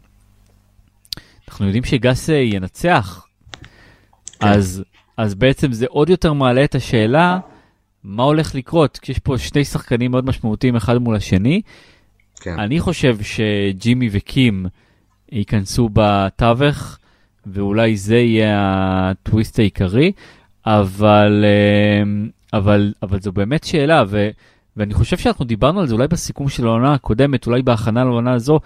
אנחנו 1.49 1.67
יודעים 1.67 1.85
שגס 1.85 2.31
אה, 2.31 2.35
ינצח, 2.35 3.27
כן. 4.39 4.49
אז, 4.49 4.85
אז 5.17 5.35
בעצם 5.35 5.73
זה 5.73 5.87
עוד 5.89 6.11
יותר 6.11 6.33
מעלה 6.33 6.65
את 6.65 6.75
השאלה, 6.75 7.39
מה 8.05 8.23
הולך 8.23 8.55
לקרות? 8.55 8.99
כשיש 8.99 9.19
פה 9.19 9.39
שני 9.39 9.65
שחקנים 9.65 10.11
מאוד 10.11 10.27
משמעותיים 10.27 10.77
אחד 10.77 10.99
מול 10.99 11.17
השני, 11.17 11.61
כן. 12.41 12.59
אני 12.59 12.81
חושב 12.81 13.17
שג'ימי 13.23 14.09
וקים 14.13 14.67
ייכנסו 15.33 15.89
בתווך, 15.93 16.99
ואולי 17.47 17.97
זה 17.97 18.17
יהיה 18.17 18.59
הטוויסט 19.11 19.59
העיקרי, 19.59 20.13
אבל, 20.67 21.45
אמ, 22.03 22.29
אבל, 22.53 22.93
אבל 23.03 23.21
זו 23.21 23.33
באמת 23.33 23.65
שאלה, 23.65 24.05
ו, 24.09 24.29
ואני 24.77 24.95
חושב 24.95 25.17
שאנחנו 25.17 25.45
דיברנו 25.45 25.81
על 25.81 25.87
זה 25.87 25.95
אולי 25.95 26.09
בסיכום 26.09 26.49
של 26.49 26.67
העונה 26.67 26.95
הקודמת, 26.95 27.47
אולי 27.47 27.63
בהכנה 27.63 28.05
לעונה 28.05 28.33
הזו, 28.33 28.61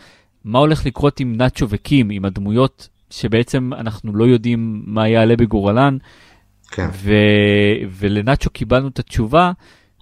מה 0.45 0.59
הולך 0.59 0.87
לקרות 0.87 1.21
עם 1.21 1.37
נאצ'ו 1.37 1.67
וקים, 1.69 2.11
עם 2.11 2.25
הדמויות 2.25 2.89
שבעצם 3.11 3.71
אנחנו 3.73 4.17
לא 4.17 4.25
יודעים 4.25 4.83
מה 4.87 5.09
יעלה 5.09 5.37
בגורלן, 5.37 5.97
כן. 6.71 6.89
ו... 6.93 7.13
ולנאצ'ו 7.91 8.51
קיבלנו 8.51 8.89
את 8.89 8.99
התשובה, 8.99 9.53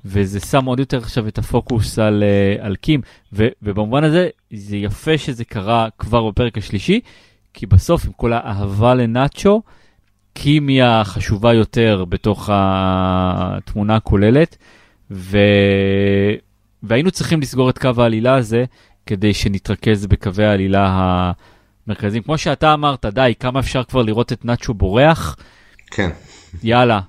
וזה 0.05 0.41
שם 0.41 0.65
עוד 0.65 0.79
יותר 0.79 0.99
עכשיו 0.99 1.29
את 1.29 1.39
הפוקוס 1.39 1.99
על, 1.99 2.23
uh, 2.23 2.65
על 2.65 2.77
קים, 2.77 3.01
ו... 3.33 3.49
ובמובן 3.63 4.05
הזה 4.05 4.29
זה 4.53 4.77
יפה 4.77 5.19
שזה 5.19 5.45
קרה 5.45 5.89
כבר 5.99 6.31
בפרק 6.31 6.59
השלישי, 6.59 7.01
כי 7.55 7.67
בסוף 7.67 8.07
עם 8.07 8.13
כל 8.13 8.33
האהבה 8.33 8.95
לנאצ'ו, 8.95 9.63
קים 10.39 10.69
היא 10.69 10.83
החשובה 10.83 11.53
יותר 11.53 12.05
בתוך 12.09 12.51
התמונה 12.53 13.97
הכוללת, 13.97 14.57
ו... 15.11 15.39
והיינו 16.83 17.11
צריכים 17.11 17.41
לסגור 17.41 17.71
את 17.71 17.79
קו 17.79 17.91
העלילה 17.99 18.35
הזה 18.35 18.65
כדי 19.07 19.35
שנתרכז 19.35 20.07
בקווי 20.07 20.45
העלילה 20.45 21.15
המרכזיים. 21.87 22.23
כמו 22.23 22.39
שאתה 22.39 22.75
אמרת, 22.75 23.07
די, 23.07 23.33
כמה 23.41 23.61
אפשר 23.61 23.85
כבר 23.85 24.03
לראות 24.03 24.33
את 24.33 24.45
נאצ'ו 24.45 24.75
בורח? 24.75 25.37
כן. 25.91 26.11
יאללה, 26.63 27.01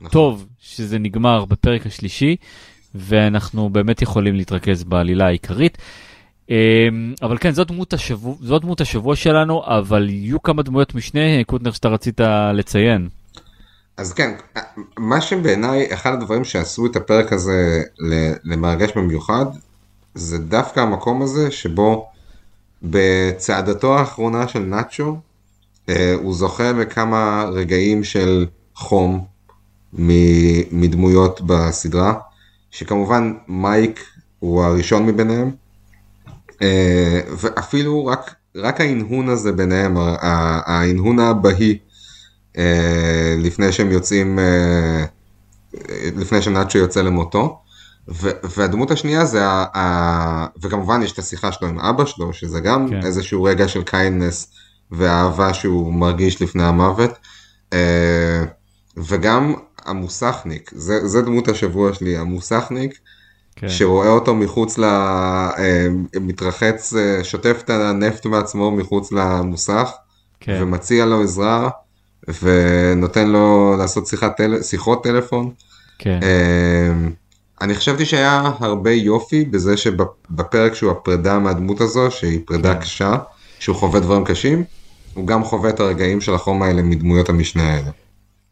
נכון. 0.00 0.10
טוב 0.12 0.46
שזה 0.60 0.98
נגמר 0.98 1.44
בפרק 1.44 1.86
השלישי, 1.86 2.36
ואנחנו 2.94 3.70
באמת 3.70 4.02
יכולים 4.02 4.34
להתרכז 4.34 4.84
בעלילה 4.84 5.26
העיקרית. 5.26 5.78
אמ, 6.50 7.14
אבל 7.22 7.38
כן, 7.38 7.50
זאת 7.50 7.68
דמות, 7.68 7.92
השבוע, 7.92 8.34
זאת 8.40 8.62
דמות 8.62 8.80
השבוע 8.80 9.16
שלנו, 9.16 9.62
אבל 9.64 10.08
יהיו 10.08 10.42
כמה 10.42 10.62
דמויות 10.62 10.94
משנה, 10.94 11.44
קוטנר, 11.46 11.72
שאתה 11.72 11.88
רצית 11.88 12.20
לציין. 12.54 13.08
אז 13.96 14.12
כן, 14.12 14.30
מה 14.98 15.20
שבעיניי 15.20 15.94
אחד 15.94 16.12
הדברים 16.12 16.44
שעשו 16.44 16.86
את 16.86 16.96
הפרק 16.96 17.32
הזה 17.32 17.82
למרגש 18.44 18.90
במיוחד, 18.96 19.46
זה 20.14 20.38
דווקא 20.38 20.80
המקום 20.80 21.22
הזה 21.22 21.50
שבו 21.50 22.08
בצעדתו 22.82 23.98
האחרונה 23.98 24.48
של 24.48 24.58
נאצ'ו, 24.58 25.16
אה, 25.88 26.14
הוא 26.14 26.34
זוכה 26.34 26.72
לכמה 26.72 27.44
רגעים 27.52 28.04
של 28.04 28.46
חום 28.74 29.24
מדמויות 30.72 31.40
בסדרה, 31.40 32.14
שכמובן 32.70 33.34
מייק 33.48 34.04
הוא 34.38 34.64
הראשון 34.64 35.06
מביניהם. 35.06 35.50
אה, 36.62 37.20
ואפילו 37.38 38.06
רק, 38.06 38.34
רק 38.56 38.80
ההנהון 38.80 39.28
הזה 39.28 39.52
ביניהם, 39.52 39.96
ההנהון 39.96 41.18
האבהי, 41.18 41.78
אה, 42.58 43.36
לפני 43.38 43.72
שהם 43.72 43.90
יוצאים, 43.90 44.38
אה, 44.38 45.04
לפני 46.16 46.42
שנאצ'ו 46.42 46.78
יוצא 46.78 47.02
למותו. 47.02 47.62
והדמות 48.56 48.90
השנייה 48.90 49.24
זה, 49.24 49.44
ה- 49.46 49.64
ה- 49.74 50.46
וכמובן 50.62 51.02
יש 51.02 51.12
את 51.12 51.18
השיחה 51.18 51.52
שלו 51.52 51.68
עם 51.68 51.78
אבא 51.78 52.04
שלו, 52.04 52.32
שזה 52.32 52.60
גם 52.60 52.88
כן. 52.90 53.06
איזשהו 53.06 53.42
רגע 53.42 53.68
של 53.68 53.82
kindness 53.82 54.52
ואהבה 54.90 55.54
שהוא 55.54 55.92
מרגיש 55.94 56.42
לפני 56.42 56.62
המוות. 56.62 57.10
וגם 58.96 59.54
המוסכניק, 59.86 60.70
זה, 60.74 61.08
זה 61.08 61.22
דמות 61.22 61.48
השבוע 61.48 61.94
שלי, 61.94 62.16
המוסכניק, 62.16 62.98
כן. 63.56 63.68
שרואה 63.68 64.08
אותו 64.08 64.34
מחוץ 64.34 64.78
ל... 64.78 64.84
אה, 64.84 65.86
מתרחץ, 66.20 66.94
אה, 66.94 67.24
שוטף 67.24 67.60
את 67.64 67.70
הנפט 67.70 68.26
מעצמו 68.26 68.70
מחוץ 68.70 69.12
למוסך, 69.12 69.90
כן. 70.40 70.58
ומציע 70.62 71.06
לו 71.06 71.22
עזרה, 71.22 71.68
ונותן 72.42 73.28
לו 73.28 73.74
לעשות 73.78 74.06
שיחת 74.06 74.36
טל... 74.36 74.62
שיחות 74.62 75.04
טלפון. 75.04 75.50
כן. 75.98 76.20
אה, 76.22 77.08
אני 77.60 77.74
חשבתי 77.74 78.04
שהיה 78.04 78.52
הרבה 78.60 78.90
יופי 78.90 79.44
בזה 79.44 79.76
שבפרק 79.76 80.74
שהוא 80.74 80.90
הפרידה 80.90 81.38
מהדמות 81.38 81.80
הזו, 81.80 82.10
שהיא 82.10 82.40
פרידה 82.46 82.74
כן. 82.74 82.80
קשה, 82.80 83.16
שהוא 83.58 83.76
חווה 83.76 84.00
דברים 84.00 84.24
קשים, 84.24 84.64
הוא 85.14 85.26
גם 85.26 85.44
חווה 85.44 85.70
את 85.70 85.80
הרגעים 85.80 86.20
של 86.20 86.34
החום 86.34 86.62
האלה 86.62 86.82
מדמויות 86.82 87.28
המשנה 87.28 87.74
האלה. 87.74 87.90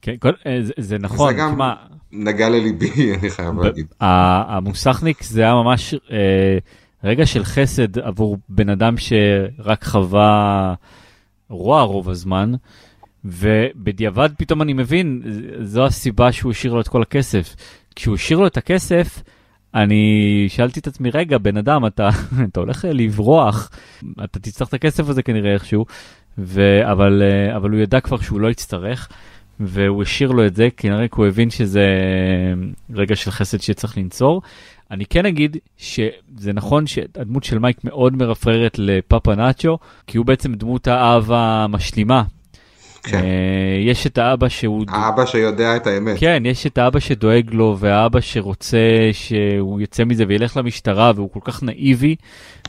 כן, 0.02 0.14
כל, 0.20 0.32
זה, 0.62 0.72
זה 0.78 0.98
נכון. 0.98 1.32
זה 1.34 1.40
גם 1.40 1.54
כמה... 1.54 1.74
נגע 2.12 2.48
לליבי, 2.48 2.90
אני 3.20 3.30
חייב 3.30 3.60
להגיד. 3.60 3.86
המוסכניק 4.00 5.22
זה 5.22 5.42
היה 5.42 5.54
ממש 5.54 5.94
אה, 5.94 6.58
רגע 7.04 7.26
של 7.26 7.44
חסד 7.44 7.98
עבור 7.98 8.38
בן 8.48 8.68
אדם 8.68 8.94
שרק 8.96 9.84
חווה 9.84 10.74
רוע 11.48 11.82
רוב 11.82 12.10
הזמן, 12.10 12.52
ובדיעבד 13.24 14.28
פתאום 14.38 14.62
אני 14.62 14.72
מבין, 14.72 15.22
זו 15.62 15.86
הסיבה 15.86 16.32
שהוא 16.32 16.52
השאיר 16.52 16.74
לו 16.74 16.80
את 16.80 16.88
כל 16.88 17.02
הכסף. 17.02 17.56
כשהוא 17.94 18.14
השאיר 18.14 18.38
לו 18.38 18.46
את 18.46 18.56
הכסף, 18.56 19.22
אני 19.74 20.44
שאלתי 20.48 20.80
את 20.80 20.86
עצמי, 20.86 21.10
רגע, 21.10 21.38
בן 21.38 21.56
אדם, 21.56 21.86
אתה, 21.86 22.08
אתה 22.48 22.60
הולך 22.60 22.84
לברוח, 22.92 23.70
אתה 24.24 24.38
תצטרך 24.38 24.68
את 24.68 24.74
הכסף 24.74 25.08
הזה 25.08 25.22
כנראה 25.22 25.54
איכשהו, 25.54 25.84
ו, 26.38 26.80
אבל, 26.92 27.22
אה, 27.22 27.56
אבל 27.56 27.70
הוא 27.70 27.80
ידע 27.80 28.00
כבר 28.00 28.20
שהוא 28.20 28.40
לא 28.40 28.48
יצטרך. 28.48 29.08
והוא 29.60 30.02
השאיר 30.02 30.30
לו 30.30 30.46
את 30.46 30.56
זה, 30.56 30.68
כנראה 30.76 31.08
כי 31.08 31.14
הוא 31.16 31.26
הבין 31.26 31.50
שזה 31.50 31.86
רגע 32.94 33.16
של 33.16 33.30
חסד 33.30 33.60
שצריך 33.60 33.98
לנצור. 33.98 34.42
אני 34.90 35.06
כן 35.06 35.26
אגיד 35.26 35.56
שזה 35.76 36.52
נכון 36.54 36.86
שהדמות 36.86 37.44
של 37.44 37.58
מייק 37.58 37.84
מאוד 37.84 38.16
מרפררת 38.16 38.78
לפאפה 38.78 39.34
נאצ'ו, 39.34 39.78
כי 40.06 40.18
הוא 40.18 40.26
בעצם 40.26 40.54
דמות 40.54 40.88
האב 40.88 41.30
המשלימה. 41.32 42.22
כן. 43.02 43.18
אה, 43.18 43.80
יש 43.80 44.06
את 44.06 44.18
האבא 44.18 44.48
שהוא... 44.48 44.84
האבא 44.88 45.26
שיודע 45.26 45.76
את 45.76 45.86
האמת. 45.86 46.16
כן, 46.20 46.42
יש 46.46 46.66
את 46.66 46.78
האבא 46.78 47.00
שדואג 47.00 47.50
לו, 47.52 47.76
והאבא 47.78 48.20
שרוצה 48.20 49.10
שהוא 49.12 49.80
יצא 49.80 50.04
מזה 50.04 50.24
וילך 50.28 50.56
למשטרה, 50.56 51.12
והוא 51.14 51.30
כל 51.32 51.40
כך 51.42 51.62
נאיבי, 51.62 52.16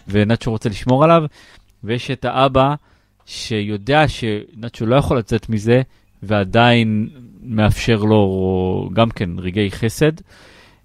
ונאצ'ו 0.07 0.51
רוצה 0.51 0.69
לשמור 0.69 1.03
עליו, 1.03 1.23
ויש 1.83 2.11
את 2.11 2.25
האבא 2.25 2.73
שיודע 3.25 4.07
שנאצ'ו 4.07 4.85
לא 4.85 4.95
יכול 4.95 5.17
לצאת 5.17 5.49
מזה, 5.49 5.81
ועדיין 6.23 7.09
מאפשר 7.41 7.97
לו 7.97 8.89
גם 8.93 9.09
כן 9.09 9.29
רגעי 9.37 9.71
חסד. 9.71 10.11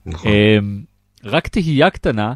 נכון. 0.06 0.30
אמ, 0.32 0.82
רק 1.24 1.48
תהייה 1.48 1.90
קטנה, 1.90 2.32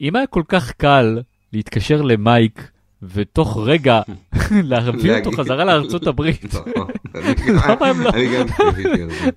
אם 0.00 0.16
היה 0.16 0.26
כל 0.26 0.42
כך 0.48 0.72
קל 0.72 1.18
להתקשר 1.52 2.02
למייק 2.02 2.70
ותוך 3.02 3.58
רגע 3.64 4.00
להביא 4.70 5.18
אותו 5.18 5.32
חזרה 5.32 5.64
לארצות 5.64 6.06
הברית. 6.06 6.44
נכון. 6.54 6.86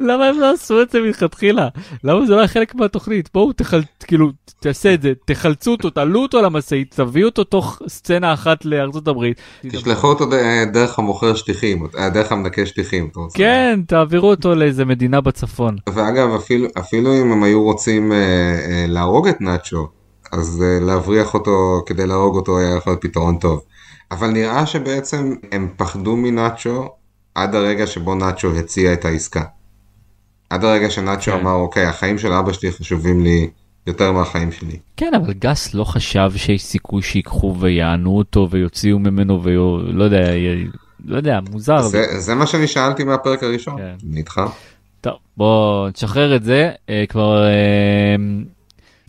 למה 0.10 0.26
הם 0.26 0.40
לא 0.40 0.54
עשו 0.54 0.82
את 0.82 0.90
זה 0.90 1.02
מלכתחילה? 1.02 1.68
למה 2.04 2.26
זה 2.26 2.34
לא 2.34 2.40
היה 2.40 2.48
חלק 2.48 2.76
מהתוכנית? 2.76 3.30
בואו 3.34 3.52
כאילו 4.08 4.32
תעשה 4.60 4.94
את 4.94 5.02
זה, 5.02 5.14
תחלצו 5.26 5.72
אותו, 5.72 5.90
תעלו 5.90 6.22
אותו 6.22 6.42
למשאית, 6.42 6.96
תביאו 6.96 7.28
אותו 7.28 7.44
תוך 7.44 7.82
סצנה 7.88 8.34
אחת 8.34 8.66
לארצות 8.66 9.08
הברית. 9.08 9.42
תשלחו 9.70 10.08
אותו 10.08 10.26
דרך 10.74 11.00
המוכר 11.00 11.36
שטיחים, 11.36 11.88
אה, 11.98 12.10
דרך 12.10 12.32
המנקה 12.32 12.66
שטיחים. 12.66 13.10
כן, 13.34 13.80
תעבירו 13.88 14.30
אותו 14.30 14.56
לאיזה 14.56 14.86
מדינה 14.86 15.22
בצפון. 15.22 15.76
ואגב, 15.90 16.30
אפילו 16.80 17.22
אם 17.22 17.32
הם 17.32 17.44
היו 17.44 17.64
רוצים 17.64 18.12
אה, 18.12 18.18
אה, 18.18 18.86
להרוג 18.88 19.28
את 19.28 19.42
נאצ'ו, 19.42 19.88
אז 20.32 20.64
להבריח 20.82 21.34
אותו 21.34 21.84
כדי 21.86 22.08
להרוג 22.08 22.36
אותו 22.36 22.60
היה 22.60 22.76
יכול 22.76 22.94
להיות 22.94 23.02
פתרון 23.02 23.38
טוב. 23.38 23.62
אבל 24.12 24.28
נראה 24.28 24.66
שבעצם 24.66 25.36
הם 25.52 25.68
פחדו 25.78 26.16
מנאצ'ו 26.16 26.90
עד 27.36 27.56
הרגע 27.56 27.88
שבו 27.88 28.16
נאצ'ו 28.16 28.56
הציע 28.56 28.94
את 28.94 29.06
העסקה. 29.06 29.44
עד 30.50 30.64
הרגע 30.64 30.90
שנאצ'ו 30.90 31.32
כן. 31.32 31.40
אמר, 31.40 31.54
אוקיי, 31.54 31.86
החיים 31.86 32.18
של 32.18 32.34
אבא 32.34 32.54
שלי 32.54 32.72
חשובים 32.72 33.24
לי 33.24 33.50
יותר 33.88 34.12
מהחיים 34.12 34.52
שלי. 34.52 34.80
כן, 34.98 35.14
אבל 35.14 35.34
גס 35.34 35.74
לא 35.74 35.84
חשב 35.84 36.32
שיש 36.36 36.64
סיכוי 36.64 37.02
שיקחו 37.02 37.56
ויענו 37.60 38.18
אותו 38.18 38.48
ויוציאו 38.50 39.00
ממנו 39.00 39.44
ולא 39.44 40.04
יודע, 40.04 40.32
לא 41.06 41.18
יודע, 41.18 41.40
מוזר. 41.52 41.82
זה, 41.82 42.06
ו... 42.16 42.20
זה 42.20 42.36
מה 42.36 42.48
שאני 42.48 42.68
שאלתי 42.68 43.04
מהפרק 43.04 43.44
הראשון, 43.44 43.78
כן. 43.78 43.96
נדחה. 44.04 44.48
טוב, 45.02 45.14
בוא 45.38 45.90
נשחרר 45.90 46.36
את 46.36 46.44
זה, 46.44 46.72
אה, 46.90 47.06
כבר... 47.10 47.44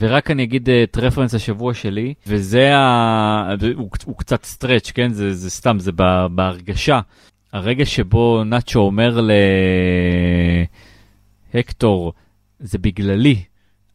אה, 0.03 0.09
ורק 0.09 0.31
אני 0.31 0.43
אגיד 0.43 0.69
את 0.71 0.99
רפרנס 0.99 1.35
השבוע 1.35 1.75
שלי, 1.75 2.15
וזה 2.27 2.77
ה... 2.77 3.55
הוא, 3.77 3.89
הוא 4.05 4.17
קצת 4.17 4.45
stretch, 4.45 4.91
כן? 4.91 5.13
זה, 5.13 5.35
זה 5.35 5.51
סתם, 5.51 5.79
זה 5.79 5.93
בהרגשה. 6.35 7.01
הרגע 7.53 7.87
שבו 7.87 8.45
נאצ'ו 8.45 8.81
אומר 8.81 9.21
להקטור, 11.55 12.13
זה 12.61 12.79
בגללי, 12.79 13.37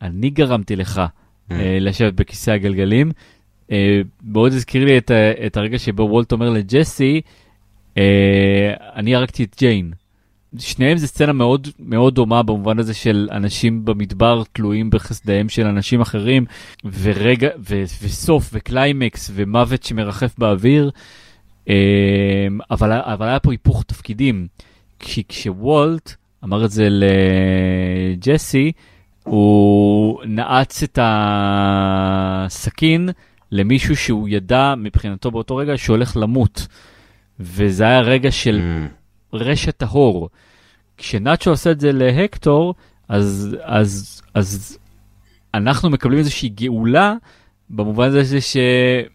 אני 0.01 0.29
גרמתי 0.29 0.75
לך 0.75 1.01
mm. 1.49 1.53
לשבת 1.79 2.13
בכיסא 2.13 2.51
הגלגלים. 2.51 3.11
אה, 3.71 4.01
מאוד 4.23 4.53
הזכיר 4.53 4.85
לי 4.85 4.97
את, 4.97 5.11
את 5.45 5.57
הרגע 5.57 5.79
שבו 5.79 6.03
וולט 6.03 6.31
אומר 6.31 6.49
לג'סי, 6.49 7.21
אה, 7.97 8.73
אני 8.95 9.15
הרגתי 9.15 9.43
את 9.43 9.55
ג'יין. 9.59 9.91
שניהם 10.59 10.97
זה 10.97 11.07
סצנה 11.07 11.33
מאוד 11.33 11.67
מאוד 11.79 12.15
דומה 12.15 12.43
במובן 12.43 12.79
הזה 12.79 12.93
של 12.93 13.29
אנשים 13.31 13.85
במדבר 13.85 14.43
תלויים 14.53 14.89
בחסדיהם 14.89 15.49
של 15.49 15.65
אנשים 15.65 16.01
אחרים 16.01 16.45
ורגע 16.85 17.49
ו, 17.69 17.83
וסוף 18.01 18.49
וקליימקס 18.53 19.31
ומוות 19.33 19.83
שמרחף 19.83 20.35
באוויר. 20.37 20.91
אמ, 21.67 21.73
אבל, 22.71 22.91
אבל 22.91 23.27
היה 23.27 23.39
פה 23.39 23.51
היפוך 23.51 23.83
תפקידים. 23.83 24.47
כש, 24.99 25.19
כשוולט 25.29 26.13
אמר 26.43 26.65
את 26.65 26.71
זה 26.71 26.87
לג'סי 26.91 28.71
הוא 29.23 30.23
נעץ 30.25 30.83
את 30.83 30.99
הסכין 31.01 33.09
למישהו 33.51 33.95
שהוא 33.95 34.29
ידע 34.29 34.73
מבחינתו 34.77 35.31
באותו 35.31 35.55
רגע 35.55 35.77
שהולך 35.77 36.17
למות. 36.17 36.67
וזה 37.39 37.83
היה 37.83 38.01
רגע 38.01 38.31
של 38.31 38.59
mm. 38.59 38.89
רשת 39.35 39.77
טהור. 39.77 40.29
כשנאצ'ו 40.97 41.49
עושה 41.49 41.71
את 41.71 41.79
זה 41.79 41.91
להקטור, 41.91 42.75
אז, 43.09 43.57
אז, 43.63 44.21
אז 44.33 44.77
אנחנו 45.53 45.89
מקבלים 45.89 46.19
איזושהי 46.19 46.49
גאולה 46.49 47.13
במובן 47.69 48.07
הזה 48.07 48.41
שהוא 48.41 49.07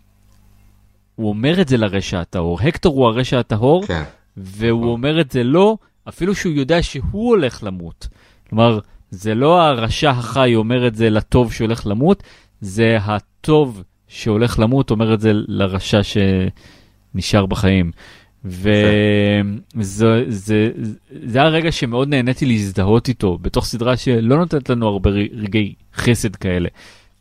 אומר 1.18 1.60
את 1.60 1.68
זה 1.68 1.76
לרשע 1.76 2.20
הטהור. 2.20 2.60
הקטור 2.60 2.96
הוא 2.96 3.06
הרשע 3.06 3.38
הטהור, 3.38 3.86
כן. 3.86 4.02
והוא 4.36 4.92
אומר 4.92 5.20
את 5.20 5.30
זה 5.30 5.44
לא, 5.44 5.76
אפילו 6.08 6.34
שהוא 6.34 6.52
יודע 6.52 6.82
שהוא 6.82 7.28
הולך 7.28 7.62
למות. 7.62 8.08
כלומר, 8.48 8.78
זה 9.10 9.34
לא 9.34 9.62
הרשע 9.62 10.10
החי 10.10 10.54
אומר 10.54 10.86
את 10.86 10.94
זה 10.94 11.10
לטוב 11.10 11.52
שהולך 11.52 11.86
למות, 11.86 12.22
זה 12.60 12.98
הטוב 13.02 13.82
שהולך 14.08 14.58
למות 14.58 14.90
אומר 14.90 15.14
את 15.14 15.20
זה 15.20 15.32
לרשע 15.34 16.00
שנשאר 16.02 17.46
בחיים. 17.46 17.90
וזה 18.44 20.24
זה, 20.28 20.70
זה 21.22 21.42
הרגע 21.42 21.72
שמאוד 21.72 22.08
נהניתי 22.08 22.46
להזדהות 22.46 23.08
איתו 23.08 23.38
בתוך 23.38 23.64
סדרה 23.64 23.96
שלא 23.96 24.36
נותנת 24.36 24.70
לנו 24.70 24.88
הרבה 24.88 25.10
רגעי 25.10 25.74
חסד 25.94 26.36
כאלה. 26.36 26.68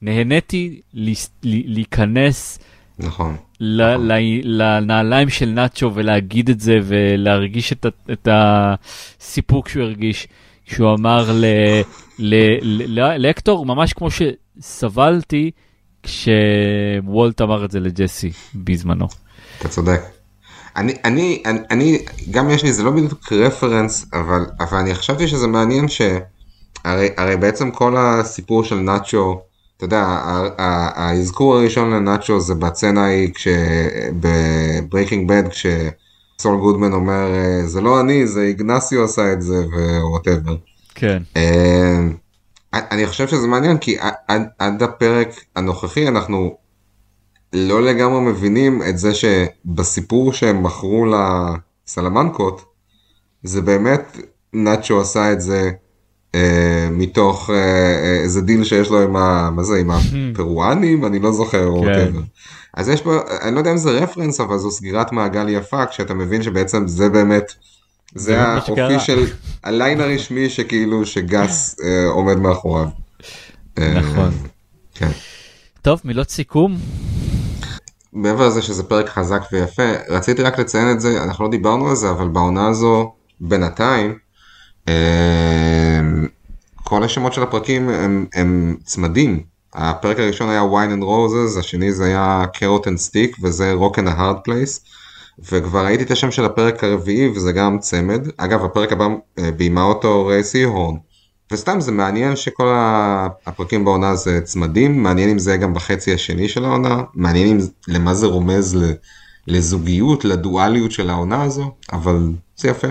נהניתי 0.02 0.82
להיכנס 1.44 2.60
נכון, 3.00 3.36
ל, 3.60 3.94
נכון. 3.94 4.08
ל, 4.08 4.14
לנעליים 4.44 5.30
של 5.30 5.50
נאצ'ו 5.50 5.92
ולהגיד 5.94 6.50
את 6.50 6.60
זה 6.60 6.80
ולהרגיש 6.84 7.74
את, 7.74 7.86
את 8.12 8.28
הסיפוק 8.32 9.70
שהוא 9.70 9.84
הרגיש 9.84 10.28
כשהוא 10.66 10.96
אמר 11.00 11.32
ל, 11.32 11.46
ל, 12.20 12.36
ל, 12.62 13.00
ל, 13.00 13.18
לאקטור 13.18 13.66
ממש 13.66 13.94
כמו 13.94 14.08
שסבלתי 14.12 15.52
כשוולט 16.04 17.42
אמר 17.42 17.66
את 17.66 17.72
זה 17.72 17.80
לג'סי 17.80 18.32
בזמנו. 18.56 19.08
אתה 19.60 19.68
צודק. 19.68 20.19
אני, 20.76 20.94
אני, 21.06 21.44
אני, 21.46 21.60
אני, 21.72 22.06
גם 22.32 22.50
יש 22.50 22.64
לי, 22.64 22.74
זה 22.74 22.84
לא 22.84 22.92
בדיוק 22.92 23.34
רפרנס, 23.34 24.06
אבל, 24.14 24.46
אבל 24.60 24.78
אני 24.78 24.96
חשבתי 24.96 25.28
שזה 25.28 25.48
מעניין 25.48 25.88
שהרי 25.88 27.10
הרי 27.18 27.38
בעצם 27.38 27.72
כל 27.72 27.96
הסיפור 27.98 28.64
של 28.64 28.76
נאצ'ו 28.76 29.42
אתה 29.80 29.86
יודע, 29.86 30.06
האזכור 30.96 31.56
הראשון 31.56 31.92
לנאצ'ו 31.94 32.40
זה 32.40 32.56
בסצנה 32.56 33.06
ההיא 33.06 33.30
ב 34.20 34.32
Breaking 34.32 35.30
Bad, 35.30 35.44
כשסול 35.50 36.58
גודמן 36.58 36.94
אומר, 36.94 37.28
זה 37.66 37.82
לא 37.82 38.02
אני, 38.02 38.28
זה 38.28 38.42
איגנסיו 38.42 39.04
עשה 39.04 39.34
את 39.34 39.42
זה, 39.42 39.66
ו 40.02 40.07
whatever. 40.07 40.56
כן. 40.96 41.24
אני 42.74 43.08
חושב 43.08 43.28
שזה 43.28 43.48
מעניין, 43.48 43.78
כי 43.78 43.98
עד 44.60 44.84
הפרק 44.84 45.30
הנוכחי 45.56 46.08
אנחנו 46.08 46.58
לא 47.54 47.84
לגמרי 47.84 48.20
מבינים 48.20 48.82
את 48.90 48.98
זה 48.98 49.12
שבסיפור 49.14 50.34
שהם 50.34 50.64
מכרו 50.64 51.06
לסלמנקות, 51.86 52.66
זה 53.44 53.62
באמת 53.62 54.18
נאצ'ו 54.54 55.02
עשה 55.02 55.32
את 55.32 55.42
זה 55.42 55.72
אה, 56.36 56.88
מתוך 56.92 57.50
אה, 57.50 58.20
איזה 58.24 58.42
דיל 58.42 58.64
שיש 58.64 58.90
לו 58.90 59.02
עם 59.02 59.16
ה... 59.16 59.50
מה 59.56 59.64
זה, 59.64 59.80
עם 59.80 59.92
הפרואנים? 59.92 61.06
אני 61.06 61.20
לא 61.20 61.32
זוכר. 61.32 61.70
כן. 61.86 62.12
אז 62.74 62.90
יש 62.90 63.02
פה, 63.02 63.20
אני 63.42 63.56
לא 63.56 63.60
יודע 63.60 63.72
אם 63.72 63.78
זה 63.78 63.92
reference, 63.92 64.40
אבל 64.40 64.58
זו 64.58 64.72
סגירת 64.72 65.12
מעגל 65.12 65.50
יפה, 65.50 65.86
כשאתה 65.86 66.14
מבין 66.14 66.44
שבעצם 66.44 66.88
זה 66.88 67.10
באמת, 67.10 67.54
זה 68.16 68.42
האופי 68.42 69.00
של 69.00 69.26
ה 69.64 69.71
line 69.71 70.02
הרשמי 70.02 70.50
שכאילו 70.50 71.06
שגס 71.06 71.76
אה, 71.84 72.06
עומד 72.08 72.38
מאחוריו. 72.38 72.88
אה, 73.78 73.94
נכון. 73.94 74.32
כן. 74.96 75.12
טוב, 75.82 76.02
מילות 76.06 76.30
סיכום. 76.30 76.78
מעבר 78.14 78.48
לזה 78.48 78.62
שזה 78.62 78.84
פרק 78.84 79.10
חזק 79.10 79.42
ויפה, 79.52 79.92
רציתי 80.10 80.42
רק 80.42 80.60
לציין 80.60 80.92
את 80.92 81.02
זה, 81.02 81.24
אנחנו 81.24 81.46
לא 81.46 81.52
דיברנו 81.52 81.90
על 81.90 81.96
זה, 81.96 82.10
אבל 82.10 82.28
בעונה 82.28 82.68
הזו, 82.68 83.14
בינתיים, 83.40 84.18
אה, 84.88 86.02
כל 86.84 87.04
השמות 87.04 87.34
של 87.34 87.44
הפרקים 87.44 87.90
הם, 87.90 88.26
הם 88.34 88.78
צמדים. 88.84 89.44
הפרק 89.74 90.20
הראשון 90.20 90.50
היה 90.50 90.62
wine 90.62 91.00
and 91.00 91.04
roses, 91.04 91.60
השני 91.60 91.92
זה 91.92 92.06
היה 92.06 92.46
carrot 92.56 92.84
and 92.84 93.10
stick 93.10 93.38
וזה 93.42 93.74
rock 93.74 93.96
and 93.96 94.08
a 94.08 94.48
place. 94.48 94.90
וכבר 95.52 95.86
ראיתי 95.86 96.04
את 96.04 96.12
השם 96.12 96.32
של 96.32 96.46
הפרק 96.46 96.84
הרביעי 96.84 97.28
וזה 97.28 97.52
גם 97.52 97.80
צמד. 97.80 98.28
אגב 98.38 98.66
הפרק 98.66 98.92
הבא 98.92 99.08
אה, 99.40 99.52
ביימה 99.52 99.84
אותו 99.84 100.26
רייסי 100.26 100.64
הורן. 100.64 100.96
וסתם 101.52 101.82
זה 101.82 101.92
מעניין 101.92 102.36
שכל 102.36 102.74
הפרקים 103.46 103.86
בעונה 103.86 104.16
זה 104.16 104.42
צמדים, 104.42 105.04
מעניין 105.04 105.30
אם 105.30 105.40
זה 105.40 105.58
גם 105.58 105.74
בחצי 105.74 106.14
השני 106.14 106.50
של 106.50 106.66
העונה, 106.66 107.02
מעניין 107.14 107.48
אם 107.48 107.58
למה 107.88 108.14
זה 108.14 108.28
רומז 108.28 108.78
לזוגיות, 109.48 110.26
לדואליות 110.26 110.92
של 110.92 111.10
העונה 111.10 111.44
הזו, 111.44 111.72
אבל 111.94 112.30
זה 112.58 112.70
יפה. 112.70 112.88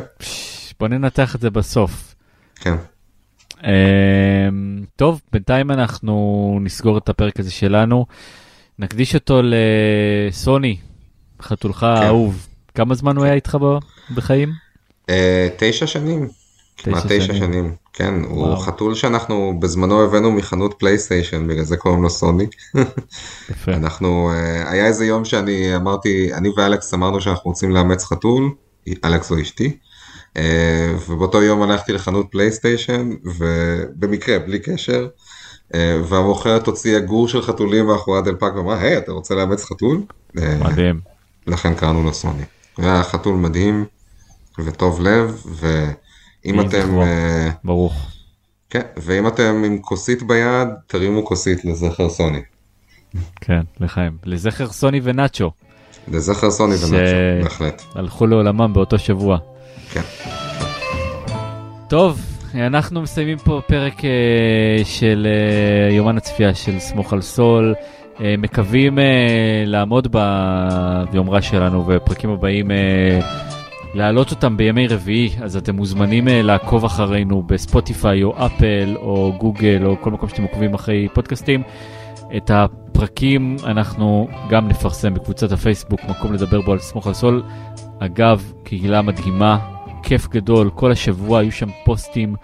בוא 0.80 0.88
ננתח 0.88 1.34
את 1.34 1.40
זה 1.40 1.50
בסוף. 1.50 2.14
כן. 2.54 2.74
Um, 3.54 3.60
טוב, 4.96 5.20
בינתיים 5.32 5.70
אנחנו 5.70 6.58
נסגור 6.62 6.98
את 6.98 7.08
הפרק 7.08 7.40
הזה 7.40 7.50
שלנו, 7.50 8.06
נקדיש 8.78 9.14
אותו 9.14 9.40
לסוני, 9.44 10.76
חתולך 11.42 11.78
כן. 11.78 11.86
האהוב. 11.86 12.46
כמה 12.74 12.94
זמן 12.94 13.16
הוא 13.16 13.24
היה 13.24 13.34
איתך 13.34 13.58
בחיים? 14.14 14.52
Uh, 15.10 15.12
תשע 15.56 15.86
שנים. 15.86 16.28
כמעט 16.78 17.04
תשע 17.08 17.34
שנים. 17.34 17.74
כן, 17.92 18.14
וואו. 18.24 18.50
הוא 18.50 18.64
חתול 18.64 18.94
שאנחנו 18.94 19.60
בזמנו 19.60 20.02
הבאנו 20.02 20.32
מחנות 20.32 20.74
פלייסטיישן, 20.78 21.48
בגלל 21.48 21.64
זה 21.64 21.76
קוראים 21.76 22.02
לו 22.02 22.10
סוני. 22.10 22.46
יפה. 23.50 23.72
אנחנו, 23.72 24.30
uh, 24.32 24.68
היה 24.68 24.86
איזה 24.86 25.06
יום 25.06 25.24
שאני 25.24 25.76
אמרתי, 25.76 26.34
אני 26.34 26.48
ואלכס 26.56 26.94
אמרנו 26.94 27.20
שאנחנו 27.20 27.50
רוצים 27.50 27.70
לאמץ 27.70 28.04
חתול, 28.04 28.50
אלכס 29.04 29.30
הוא 29.30 29.40
אשתי. 29.40 29.76
אה, 30.36 30.94
ובאותו 31.08 31.42
יום 31.42 31.62
הלכתי 31.62 31.92
לחנות 31.92 32.26
פלייסטיישן, 32.30 33.10
ובמקרה, 33.24 34.38
בלי 34.38 34.58
קשר, 34.58 35.08
אה, 35.74 36.00
והמוכרת 36.08 36.66
הוציאה 36.66 37.00
גור 37.00 37.28
של 37.28 37.42
חתולים 37.42 37.86
מאחורי 37.86 38.18
הדלפק 38.18 38.50
ואמרה, 38.56 38.80
היי, 38.80 38.98
אתה 38.98 39.12
רוצה 39.12 39.34
לאמץ 39.34 39.64
חתול? 39.64 40.02
אה, 40.38 40.58
מדהים. 40.64 41.00
לכן 41.46 41.74
קראנו 41.74 42.02
לו 42.02 42.14
סוני. 42.14 42.42
היה 42.78 43.02
חתול 43.02 43.34
מדהים 43.34 43.84
וטוב 44.58 45.00
לב, 45.00 45.42
ואם 46.48 46.60
אתם... 46.60 46.98
ברוך. 47.64 48.10
כן, 48.70 48.82
ואם 48.96 49.26
אתם 49.26 49.62
עם 49.66 49.78
כוסית 49.78 50.22
ביד, 50.22 50.68
תרימו 50.86 51.24
כוסית 51.24 51.64
לזכר 51.64 52.08
סוני. 52.08 52.40
כן, 53.40 53.60
לחיים. 53.80 54.16
לזכר 54.24 54.66
סוני 54.66 55.00
ונאצ'ו. 55.02 55.50
לזכר 56.08 56.50
סוני 56.50 56.74
ונאצ'ו, 56.74 57.42
בהחלט. 57.42 57.82
הלכו 57.94 58.26
לעולמם 58.26 58.72
באותו 58.72 58.98
שבוע. 58.98 59.38
כן. 59.92 60.00
טוב, 61.88 62.20
אנחנו 62.54 63.02
מסיימים 63.02 63.38
פה 63.38 63.60
פרק 63.66 63.98
uh, 63.98 64.04
של 64.84 65.26
uh, 65.90 65.92
יומן 65.94 66.16
הצפייה 66.16 66.54
של 66.54 66.78
סמוך 66.78 67.12
על 67.12 67.20
סול. 67.20 67.74
Uh, 68.16 68.20
מקווים 68.38 68.98
לעמוד 69.66 70.16
ביומרה 71.12 71.42
שלנו 71.42 71.84
ובפרקים 71.86 72.30
הבאים 72.30 72.70
להעלות 73.94 74.30
אותם 74.30 74.56
בימי 74.56 74.88
רביעי, 74.88 75.30
אז 75.42 75.56
אתם 75.56 75.76
מוזמנים 75.76 76.28
uh, 76.28 76.30
לעקוב 76.30 76.84
אחרינו 76.84 77.42
בספוטיפיי 77.42 78.22
או 78.22 78.46
אפל 78.46 78.96
או 78.96 79.32
גוגל 79.38 79.82
או 79.84 79.96
כל 80.00 80.10
מקום 80.10 80.28
שאתם 80.28 80.42
עוקבים 80.42 80.74
אחרי 80.74 81.08
פודקאסטים. 81.14 81.62
את 82.36 82.50
הפרקים 82.54 83.56
אנחנו 83.64 84.28
גם 84.50 84.68
נפרסם 84.68 85.14
בקבוצת 85.14 85.52
הפייסבוק, 85.52 86.00
מקום 86.08 86.32
לדבר 86.32 86.60
בו 86.60 86.72
על 86.72 86.78
סמוך 86.78 87.06
על 87.06 87.14
סול. 87.14 87.42
אגב, 87.98 88.52
קהילה 88.64 89.02
מדהימה, 89.02 89.58
כיף 90.02 90.28
גדול, 90.28 90.70
כל 90.74 90.92
השבוע 90.92 91.38
היו 91.38 91.52
שם 91.52 91.68
פוסטים 91.84 92.36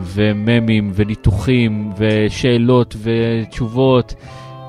וממים 0.00 0.90
וניתוחים 0.94 1.92
ושאלות 1.98 2.96
ותשובות. 3.02 4.14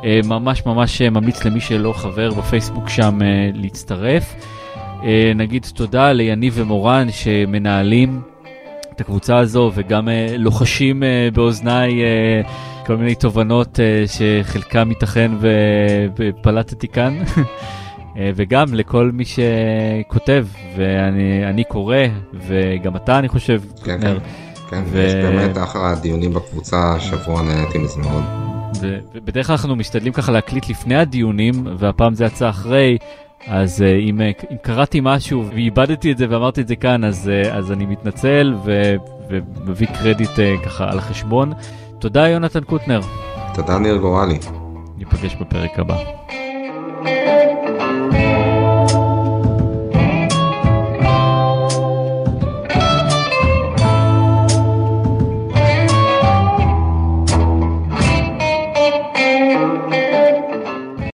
אה, 0.04 0.20
ממש 0.26 0.66
ממש 0.66 1.02
ממליץ 1.02 1.46
למי 1.46 1.62
שלא 1.62 1.94
חבר 1.94 2.34
בפייסבוק 2.34 2.90
שם 2.90 3.20
אה, 3.22 3.50
להצטרף. 3.54 4.36
אה, 5.04 5.32
נגיד 5.36 5.66
תודה 5.74 6.12
ליניב 6.12 6.54
ומורן 6.58 7.08
שמנהלים 7.12 8.22
את 8.96 9.02
הקבוצה 9.02 9.38
הזו 9.38 9.72
וגם 9.76 10.08
לוחשים 10.38 11.04
באוזניי 11.34 11.92
כל 12.86 12.98
מיני 12.98 13.16
תובנות 13.16 13.80
שחלקם 14.06 14.90
ייתכן 14.90 15.32
ופלטתי 16.18 16.88
כאן. 16.88 17.18
אה, 18.18 18.32
וגם 18.36 18.74
לכל 18.74 19.12
מי 19.14 19.24
שכותב, 19.26 20.48
ואני 20.76 21.64
קורא, 21.64 21.98
וגם 22.34 22.96
אתה 22.96 23.20
אני 23.20 23.28
חושב. 23.28 23.62
כן, 23.84 24.02
כן, 24.02 24.18
כן, 24.70 24.84
ו... 24.86 25.00
יש 25.00 25.14
באמת 25.14 25.58
אחלה 25.58 25.96
דיונים 26.02 26.34
בקבוצה, 26.34 26.94
השבוע 26.94 27.42
נהניתי 27.42 27.78
מזה 27.78 28.00
מאוד. 28.00 28.24
ובדרך 29.14 29.48
כלל 29.48 29.56
אנחנו 29.56 29.76
משתדלים 29.76 30.14
ככה 30.14 30.32
להקליט 30.32 30.70
לפני 30.70 30.96
הדיונים, 30.96 31.68
והפעם 31.78 32.14
זה 32.14 32.26
יצא 32.26 32.50
אחרי, 32.50 32.98
אז 33.50 33.82
אה, 33.82 33.96
אם, 33.96 34.22
אה, 34.22 34.32
אם 34.52 34.58
קראתי 34.62 35.00
משהו 35.04 35.46
ואיבדתי 35.46 36.12
את 36.12 36.18
זה 36.18 36.26
ואמרתי 36.30 36.62
את 36.62 36.68
זה 36.68 36.76
כאן, 36.76 37.04
אז, 37.04 37.32
אז 37.52 37.72
אני 37.72 37.86
מתנצל 37.86 38.56
ו, 38.66 38.96
ומביא 39.30 39.88
קרדיט 39.88 40.30
ככה 40.66 40.92
על 40.92 40.98
החשבון. 40.98 41.54
תודה 42.00 42.28
יונתן 42.28 42.64
קוטנר. 42.64 43.02
תודה 43.54 43.80
ניר 43.80 43.98
גורלי. 43.98 44.40
ניפגש 44.98 45.36
בפרק 45.36 45.80
הבא. 45.80 45.98